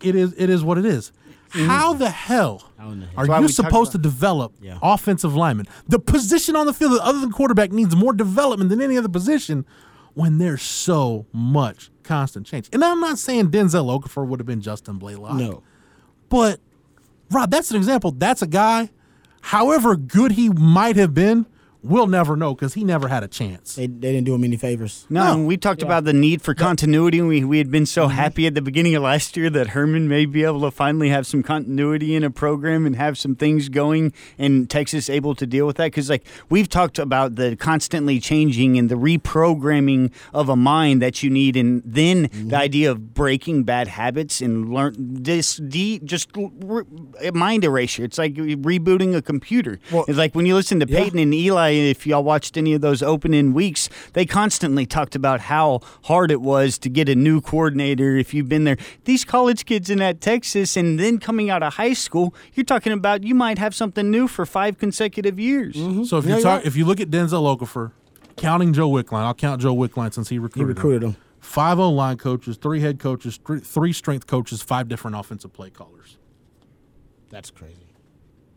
[0.00, 1.12] it- is it is what it is.
[1.50, 3.30] How the hell in the hell?
[3.30, 4.78] are you supposed to develop Yeah.
[4.82, 5.66] offensive linemen?
[5.88, 9.64] The position on the field, other than quarterback, needs more development than any other position
[10.14, 12.68] when there's so much constant change.
[12.72, 15.36] And I'm not saying Denzel Okafor would have been Justin Blalock.
[15.38, 15.62] No.
[16.28, 16.58] But
[17.30, 18.10] Rob, that's an example.
[18.10, 18.90] That's a guy,
[19.44, 21.44] however good he might have been,
[21.84, 23.76] we'll never know because he never had a chance.
[23.76, 25.06] They, they didn't do him any favors.
[25.10, 27.20] No, we talked about the need for continuity.
[27.20, 28.16] We we had been so mm-hmm.
[28.16, 31.26] happy at the beginning of last year that Herman may be able to finally have
[31.26, 35.66] some continuity in a program and have some things going, and Texas able to deal
[35.66, 35.86] with that.
[35.86, 41.22] Because like we've talked about the constantly changing and the reprogramming of a mind that
[41.22, 42.48] you need, and then mm-hmm.
[42.48, 46.84] the idea of breaking bad habits and learn this de, just re,
[47.32, 48.04] mind erasure.
[48.04, 49.78] It's like rebooting a computer.
[49.92, 51.00] Well, it's like when you listen to yeah.
[51.00, 55.40] Peyton and Eli if y'all watched any of those opening weeks, they constantly talked about
[55.40, 58.76] how hard it was to get a new coordinator if you've been there.
[59.04, 62.92] These college kids in that Texas and then coming out of high school, you're talking
[62.92, 65.74] about you might have something new for five consecutive years.
[65.74, 66.04] Mm-hmm.
[66.04, 66.66] So if Yeah, you talk, yeah.
[66.68, 67.92] if you look at Denzel Okafor,
[68.36, 71.24] counting Joe Wickline, I'll count Joe Wickline since he recruited, He recruited, recruited him.
[71.40, 75.70] Five O line coaches, three head coaches, three, three strength coaches, five different offensive play
[75.70, 76.16] callers.
[77.30, 77.74] That's crazy.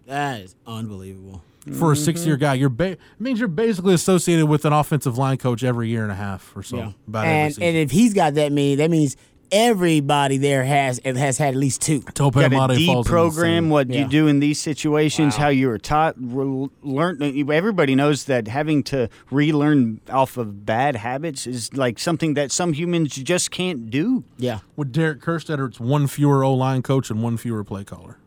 [0.07, 1.43] That is unbelievable.
[1.77, 2.41] For a six year mm-hmm.
[2.41, 6.03] guy, you're ba- it means you're basically associated with an offensive line coach every year
[6.03, 6.77] and a half or so.
[6.77, 6.91] Yeah.
[7.07, 7.63] About every and season.
[7.63, 9.17] and if he's got that many, that means
[9.51, 12.01] everybody there has has had at least two.
[12.13, 14.01] Tope Got to Amade falls in the deprogram same- what Yeah.
[14.01, 17.21] you do in these situations, how you were taught, re- learn.
[17.21, 22.51] Uh, everybody knows that having to relearn off of bad habits is like something that
[22.53, 24.23] some humans just can't do.
[24.37, 24.59] Yeah.
[24.77, 28.17] With Derek Kerstetter, it's one fewer O line coach and one fewer play caller.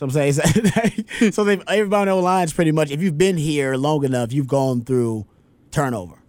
[0.00, 0.32] So I'm saying,
[1.32, 2.90] so they everybody on the lines pretty much.
[2.90, 5.26] If you've been here long enough, you've gone through
[5.72, 6.22] turnover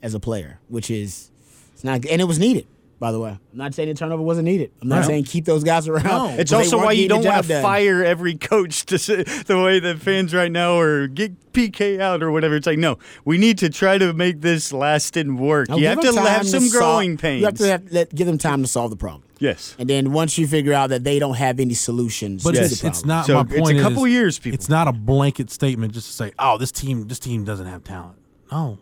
[0.00, 1.32] as a player, which is
[1.72, 2.68] it's not, and it was needed.
[3.00, 4.70] By the way, I'm not saying the turnover wasn't needed.
[4.80, 6.04] I'm not saying keep those guys around.
[6.04, 6.28] No.
[6.38, 9.96] It's also why you don't want to fire every coach to say, the way the
[9.96, 12.54] fans right now or get PK out or whatever.
[12.54, 15.68] It's like no, we need to try to make this last and work.
[15.68, 17.40] Now, you have to have some sol- growing pains.
[17.40, 19.24] You have to have, let, give them time to solve the problem.
[19.40, 19.74] Yes.
[19.78, 22.80] And then once you figure out that they don't have any solutions, But to it's,
[22.80, 24.54] the it's not So my it's a couple is, years, people.
[24.54, 27.82] It's not a blanket statement just to say, "Oh, this team, this team doesn't have
[27.82, 28.18] talent."
[28.52, 28.78] No,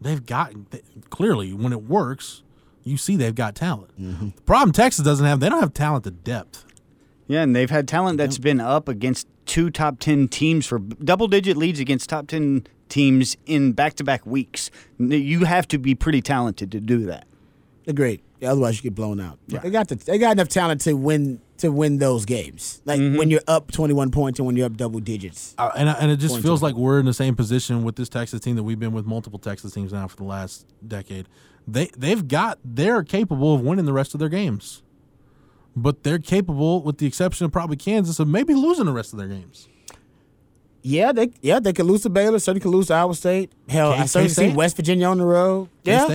[0.00, 2.42] they've got th- clearly when it works,
[2.84, 3.90] you see they've got talent.
[4.00, 4.28] Mm-hmm.
[4.36, 6.64] The problem Texas doesn't have, they don't have talent to depth.
[7.26, 11.26] Yeah, and they've had talent that's been up against two top 10 teams for double
[11.26, 14.70] digit leads against top 10 teams in back to back weeks.
[14.98, 17.26] You have to be pretty talented to do that.
[17.88, 18.22] Agreed.
[18.40, 19.38] Yeah, otherwise, you get blown out.
[19.48, 22.82] They got the, they got enough talent to win to win those games.
[22.84, 23.16] Like Mm-hmm.
[23.16, 25.54] when you're up 21 points and when you're up double digits.
[25.56, 28.40] Uh, and and it just feels like we're in the same position with this Texas
[28.40, 31.26] team that we've been with multiple Texas teams now for the last decade.
[31.66, 34.82] They they've got they're capable of winning the rest of their games,
[35.74, 39.18] but they're capable, with the exception of probably Kansas, of maybe losing the rest of
[39.18, 39.66] their games.
[40.82, 42.38] Yeah, they yeah they could lose to Baylor.
[42.38, 43.50] Certainly could lose to Iowa State.
[43.68, 44.56] Hell, K- I certainly see K-State?
[44.56, 45.68] West Virginia on the road.
[45.82, 46.06] Yeah.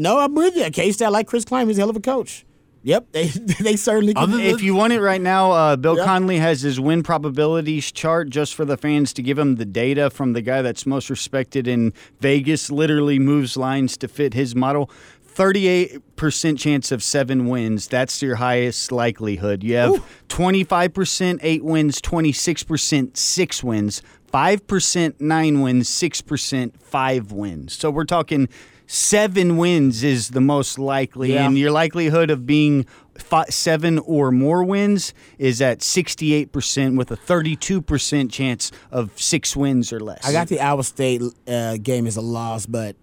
[0.00, 0.02] K-State?
[0.02, 0.70] No, I'm with you.
[0.70, 1.66] K State, I like Chris Klein.
[1.68, 2.44] He's a hell of a coach.
[2.82, 3.26] Yep, they
[3.60, 4.22] they certainly could.
[4.22, 6.04] Other If you want it right now, uh, Bill Yeah.
[6.06, 10.08] Connelly has his win probabilities chart just for the fans to give him the data
[10.08, 14.90] from the guy that's most respected in Vegas, literally moves lines to fit his model.
[15.36, 17.86] 38% chance of seven wins.
[17.86, 19.62] That's your highest likelihood.
[19.62, 27.74] You have 25% eight wins, 26% six wins, 5% nine wins, 6% five wins.
[27.74, 28.48] So we're talking
[28.90, 31.34] seven wins is the most likely.
[31.34, 31.46] Yeah.
[31.46, 32.86] And your likelihood of being
[33.16, 39.92] fi seven or more wins is at 68% with a 32% chance of six wins
[39.92, 40.26] or less.
[40.26, 42.96] I got the Iowa State uh, game as a loss, but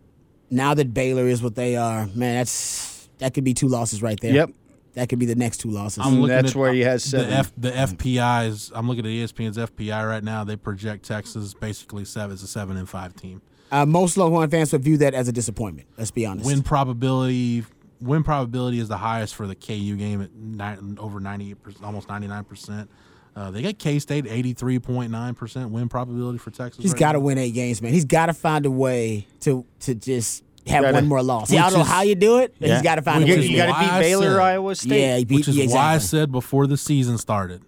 [0.50, 4.20] now that Baylor is what they are, man, that's that could be two losses right
[4.20, 4.34] there.
[4.34, 4.50] Yep.
[4.96, 6.06] that could be the next two losses.
[6.06, 7.34] I'm looking that's at where he has the seven.
[7.34, 8.74] F, the FPI's.
[8.76, 10.44] I'm looking at ESPN's FPI right now.
[10.44, 13.42] They project Texas basically seven as a seven and five team.
[13.72, 15.88] Uh, most Longhorn fans would view that as a disappointment.
[15.97, 16.45] Let's be honest.
[16.45, 17.65] Win probability.
[17.99, 22.07] Win probability is the highest for the KU game at nine, over 98 percent, almost
[22.09, 22.89] 99 percent.
[23.36, 26.82] Uh, they got K State 83.9 percent win probability for Texas.
[26.82, 27.93] He's right got to win eight games, man.
[27.93, 31.49] He's got to find a way to to just have Gotta- one more loss.
[31.49, 32.76] See, I don't know is- how you do it, but Yeah.
[32.76, 33.43] he's got to find Which a you, way.
[33.45, 34.99] is to got to beat Baylor, said- Iowa State.
[35.01, 37.61] Yeah, beat, Which is yeah, why I said before the season started,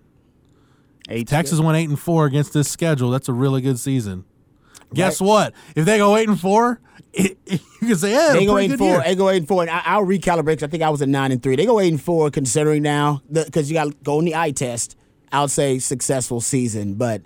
[1.10, 3.10] Eight Texas went eight and four against this schedule.
[3.10, 4.26] That's a really good season.
[4.94, 5.54] Guess what?
[5.76, 6.80] If they go eight and four,
[7.14, 8.88] it, it- you can say, yeah, They go eight and four.
[8.90, 9.04] year.
[9.06, 10.58] They go eight and four, and I, I'll recalibrate.
[10.60, 11.56] 'cause I think I was at nine and three.
[11.56, 14.52] They go eight and four, considering now because you got to go on the eye
[14.52, 14.96] test.
[15.32, 17.22] I'll say successful season, but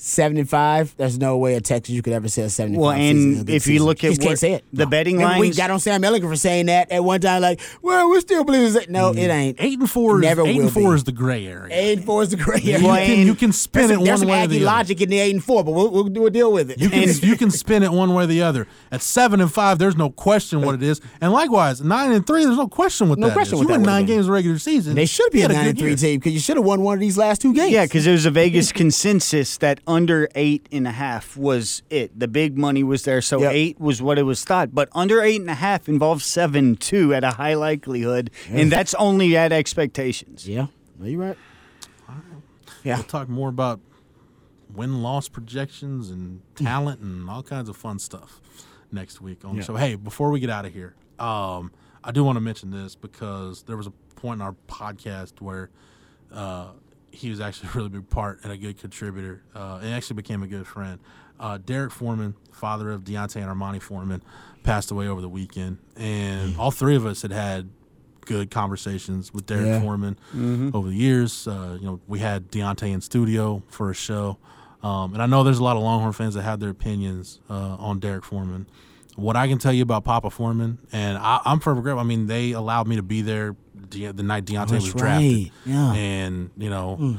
[0.00, 0.94] seven and five.
[0.96, 3.00] There's no way a Texas you could ever say a seven and Well, five.
[3.00, 3.86] a and good if you season.
[3.86, 4.64] look at just can't say it.
[4.72, 7.42] the betting Remember we got on Sam Ehlinger for saying that at one time.
[7.42, 8.88] Like, well, we still believe it.
[8.88, 9.28] No, it mm.
[9.28, 9.56] ain't.
[9.60, 10.16] Eight and four.
[10.18, 10.94] Is, Never eight and four be.
[10.96, 11.68] is the gray area.
[11.76, 12.78] Eight and four is the gray area.
[12.78, 14.76] you, can, you can spin it there's one some way or Aggie the other.
[14.76, 16.78] logic in the eight and four, but we'll, we'll do a deal with it.
[16.78, 18.68] You can you can spin it one way or the other.
[18.92, 22.44] At seven and five, there's no question what it is, and likewise nine and three,
[22.44, 23.58] there's no question what No that question is.
[23.58, 24.14] what You that win nine been.
[24.16, 24.94] games of regular season.
[24.94, 26.94] they should be you a nine and three team because you should have won one
[26.94, 27.72] of these last two games.
[27.72, 28.70] Yeah, because it was a Vegas
[29.02, 32.16] consensus that under eight and a half was it.
[32.18, 33.52] The big money was there, so Yep.
[33.52, 34.74] eight was what it was thought.
[34.74, 38.94] But under eight and a half involves seven two at a high likelihood, and that's
[38.94, 40.46] only at expectations.
[40.48, 40.66] yeah,
[40.98, 41.36] no, you're right.
[42.84, 43.80] Yeah, We'll talk more about
[44.72, 48.40] win loss projections and talent and all kinds of fun stuff
[48.92, 49.74] next week on the show.
[49.76, 51.72] Hey, before we get out of here, um,
[52.04, 55.70] I do want to mention this because there was a point in our podcast where
[56.32, 56.68] uh,
[57.10, 60.42] he was actually a really big part and a good contributor uh, and actually became
[60.42, 60.98] a good friend.
[61.40, 64.22] Uh, Derek Foreman, father of D'Onta and Armanti Foreman,
[64.64, 67.70] passed away over the weekend, and all three of us had had
[68.26, 69.80] good conversations with Derek Yeah.
[69.80, 70.18] Foreman
[70.74, 71.46] over the years.
[71.46, 74.36] Uh, you know, we had D'Onta in studio for a show,
[74.82, 77.76] um, and I know there's a lot of Longhorn fans that have their opinions uh,
[77.78, 78.66] on Derek Foreman.
[79.14, 82.00] What I can tell you about Papa Foreman, and I, I'm forever grateful.
[82.00, 83.54] I mean, they allowed me to be there
[83.88, 85.52] De- the night D'Onta oh, That's was drafted, right.
[85.64, 85.92] Yeah.
[85.94, 86.96] and you know.
[86.96, 87.16] Hmm.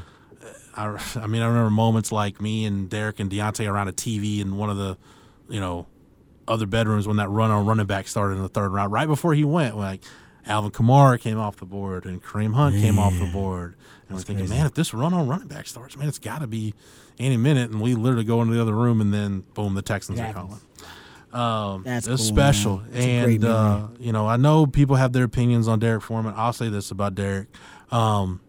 [0.72, 4.40] I, I mean, I remember moments like me and Derek and D'Onta around a TV
[4.40, 4.96] in one of the,
[5.48, 5.86] you know,
[6.46, 8.92] other bedrooms when that run on running back started in the third round.
[8.92, 10.02] Right before he went, like
[10.46, 13.76] Alvin Kamara came off the board and Kareem Hunt came off the board,
[14.08, 16.46] and we're thinking, man, if this run on running back starts, man, it's got to
[16.46, 16.74] be
[17.18, 17.70] any minute.
[17.70, 20.60] And we literally go into the other room, and then boom, the Texans are calling.
[21.32, 22.88] Um, That's it's cool, special, man.
[22.92, 26.02] It's a great and uh, you know, I know people have their opinions on Derek
[26.02, 26.34] Foreman.
[26.36, 27.48] I'll say this about Derek,
[27.92, 28.40] um,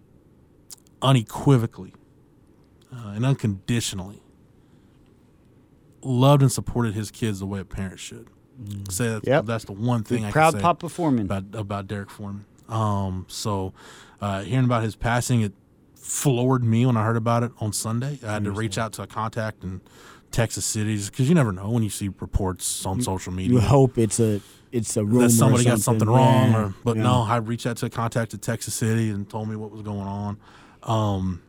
[1.01, 1.93] unequivocally
[2.93, 4.21] uh, and unconditionally
[6.03, 8.27] loved and supported his kids the way a parent should.
[8.89, 9.45] Say that's, Yep.
[9.45, 11.25] that's the one thing I Proud can say Papa Foreman.
[11.25, 12.45] about about Derek Foreman.
[12.69, 13.73] Um, so
[14.21, 15.53] uh, hearing about his passing, it
[15.95, 18.19] floored me when I heard about it on Sunday.
[18.25, 19.81] I had to reach out to a contact in
[20.31, 23.97] Texas City because you never know when you see reports on social media you hope
[23.97, 24.41] it's a
[24.71, 25.23] it's a rumor.
[25.23, 26.51] that somebody or got something wrong.
[26.51, 27.03] Yeah, Or, but yeah.
[27.03, 29.81] no, I reached out to a contact at Texas City and told me what was
[29.81, 30.37] going on.
[30.83, 31.41] Um,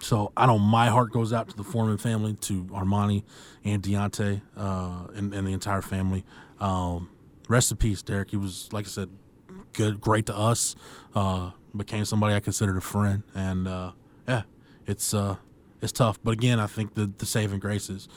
[0.00, 3.24] so I know my heart goes out to the Foreman family, to Armanti
[3.64, 6.24] and D'Onta, uh, and, and the entire family.
[6.60, 7.08] Um,
[7.48, 8.30] rest in peace, Derek.
[8.30, 9.08] He was, like I said,
[9.72, 10.76] good, great to us.
[11.14, 13.92] Uh, became somebody I considered a friend, and uh,
[14.28, 14.42] yeah,
[14.86, 15.36] it's uh,
[15.82, 16.18] it's tough.
[16.22, 18.08] But again, I think the the saving grace is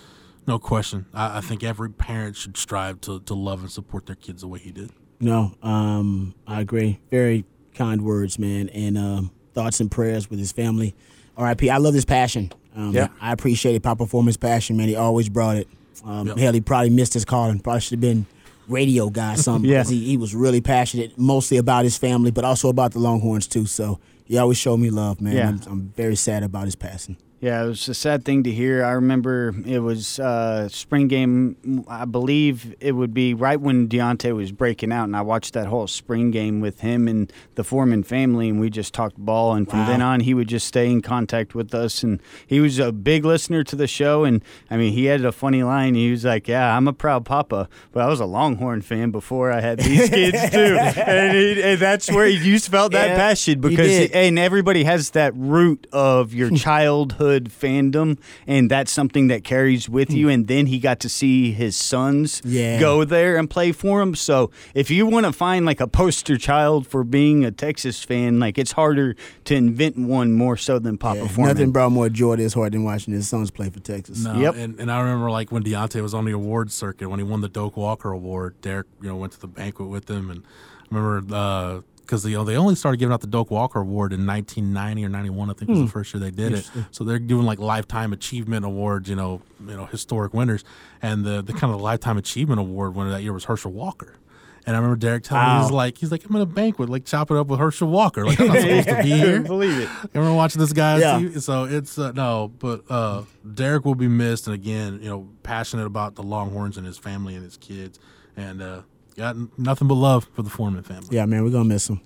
[0.47, 1.05] no question.
[1.13, 4.47] I, I think every parent should strive to to love and support their kids the
[4.47, 4.91] way he did.
[5.19, 6.99] No, um, I agree.
[7.11, 10.95] Very kind words, man, and um, thoughts and prayers with his family.
[11.37, 11.69] R.I.P.
[11.69, 12.51] I love his passion.
[12.75, 13.07] Um, Yeah.
[13.21, 14.87] I appreciated Papa Foreman's passion, man.
[14.87, 15.67] He always brought it.
[16.03, 16.37] Um, Yep.
[16.37, 17.59] Hell, he probably missed his calling.
[17.59, 18.25] Probably should have been
[18.67, 19.69] radio guy, or something.
[19.69, 19.83] Yeah.
[19.83, 23.65] he, he was really passionate, mostly about his family, but also about the Longhorns too.
[23.67, 25.35] So he always showed me love, man.
[25.35, 25.49] Yeah.
[25.49, 27.17] I'm, I'm very sad about his passing.
[27.41, 28.85] Yeah, it was a sad thing to hear.
[28.85, 31.83] I remember it was uh, spring game.
[31.87, 35.65] I believe it would be right when D'Onta was breaking out, and I watched that
[35.65, 39.55] whole spring game with him and the Foreman family, and we just talked ball.
[39.55, 39.85] And from Wow.
[39.87, 43.25] then on, he would just stay in contact with us, and he was a big
[43.25, 44.23] listener to the show.
[44.23, 45.95] And I mean, he had a funny line.
[45.95, 49.51] He was like, "Yeah, I'm a proud papa, but I was a Longhorn fan before
[49.51, 53.61] I had these kids too." and, he, and that's where you felt that Yeah, passion
[53.61, 54.11] because did.
[54.11, 60.09] and everybody has that root of your childhood fandom and that's something that carries with
[60.09, 60.15] hmm.
[60.15, 62.79] you and then he got to see his sons Yeah.
[62.79, 66.37] go there and play for him so if you want to find like a poster
[66.37, 70.97] child for being a texas fan like it's harder to invent one more so than
[70.97, 71.55] papa Yeah, Foreman.
[71.55, 74.23] nothing brought more joy to his heart than watching his sons play for Texas.
[74.23, 74.55] No, Yep.
[74.55, 77.41] and, and I remember like when D'Onta was on the awards circuit when he won
[77.41, 78.55] the Doak Walker Award.
[78.61, 80.43] Derek, you know, went to the banquet with him, and
[80.91, 84.13] I remember uh, because you know they only started giving out the Doak Walker Award
[84.13, 85.49] in 1990 or 91.
[85.49, 86.69] I think was the first year they did it.
[86.91, 89.09] So they're doing like lifetime achievement awards.
[89.09, 90.63] You know, you know, historic winners,
[91.01, 94.15] and the the kind of lifetime achievement award winner that year was Herschel Walker.
[94.63, 97.03] And I remember Derek telling me he's like he's like I'm in a banquet like
[97.05, 99.41] chopping up with Herschel Walker like I'm not supposed to be here.
[99.41, 100.99] believe it I remember watching this guy.
[100.99, 101.39] Yeah.
[101.39, 103.23] So it's uh, no, but uh,
[103.55, 107.33] Derek will be missed, and again, you know, passionate about the Longhorns and his family
[107.33, 107.99] and his kids,
[108.37, 108.81] and uh,
[109.15, 111.09] got nothing but love for the Foreman family.
[111.11, 112.01] Yeah, man, we're gonna miss him.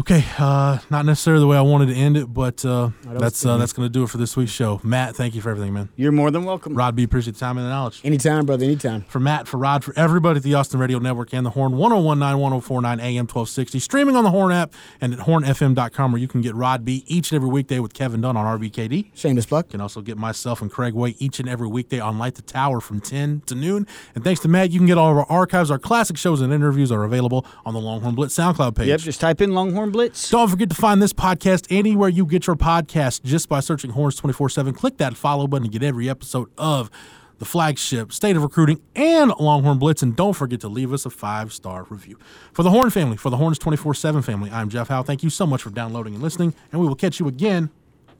[0.00, 3.56] Okay, uh, not necessarily the way I wanted to end it, but uh, that's uh,
[3.56, 4.80] that's going to do it for this week's show.
[4.84, 5.88] Matt, thank you for everything, man.
[5.96, 6.74] You're more than welcome.
[6.74, 8.00] Rod B, appreciate the time and the knowledge.
[8.04, 8.64] Anytime, brother.
[8.64, 9.02] Anytime.
[9.02, 12.38] For Matt, for Rod, for everybody at the Austin Radio Network and the Horn, 1019
[12.40, 16.54] 1049 AM 1260, streaming on the Horn app and at hornfm.com, where you can get
[16.54, 19.10] Rod B each and every weekday with Kevin Dunn on RBKD.
[19.16, 19.66] Shameless plug.
[19.66, 22.42] You can also get myself and Craig Way each and every weekday on Light the
[22.42, 23.84] Tower from 10 to noon.
[24.14, 25.72] And thanks to Matt, you can get all of our archives.
[25.72, 28.86] Our classic shows and interviews are available on the Longhorn Blitz SoundCloud page.
[28.86, 30.30] Yep, just type in Longhorn Blitz.
[30.30, 34.16] Don't forget to find this podcast anywhere you get your podcast just by searching Horns
[34.16, 34.74] 24 7.
[34.74, 36.90] Click that follow button to get every episode of
[37.38, 40.02] the flagship, State of Recruiting, and Longhorn Blitz.
[40.02, 42.18] And don't forget to leave us a five star review.
[42.52, 45.02] For the Horn family, for the Horns 24 7 family, I'm Jeff Howe.
[45.02, 47.70] Thank you so much for downloading and listening, and we will catch you again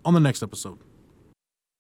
[0.05, 0.79] on the next episode.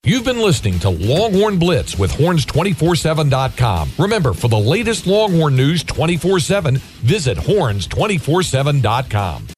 [0.05, 3.90] You've been listening to Longhorn Blitz with horns247.com.
[3.98, 9.48] Remember, for the latest Longhorn news 24 7, visit horns247.com.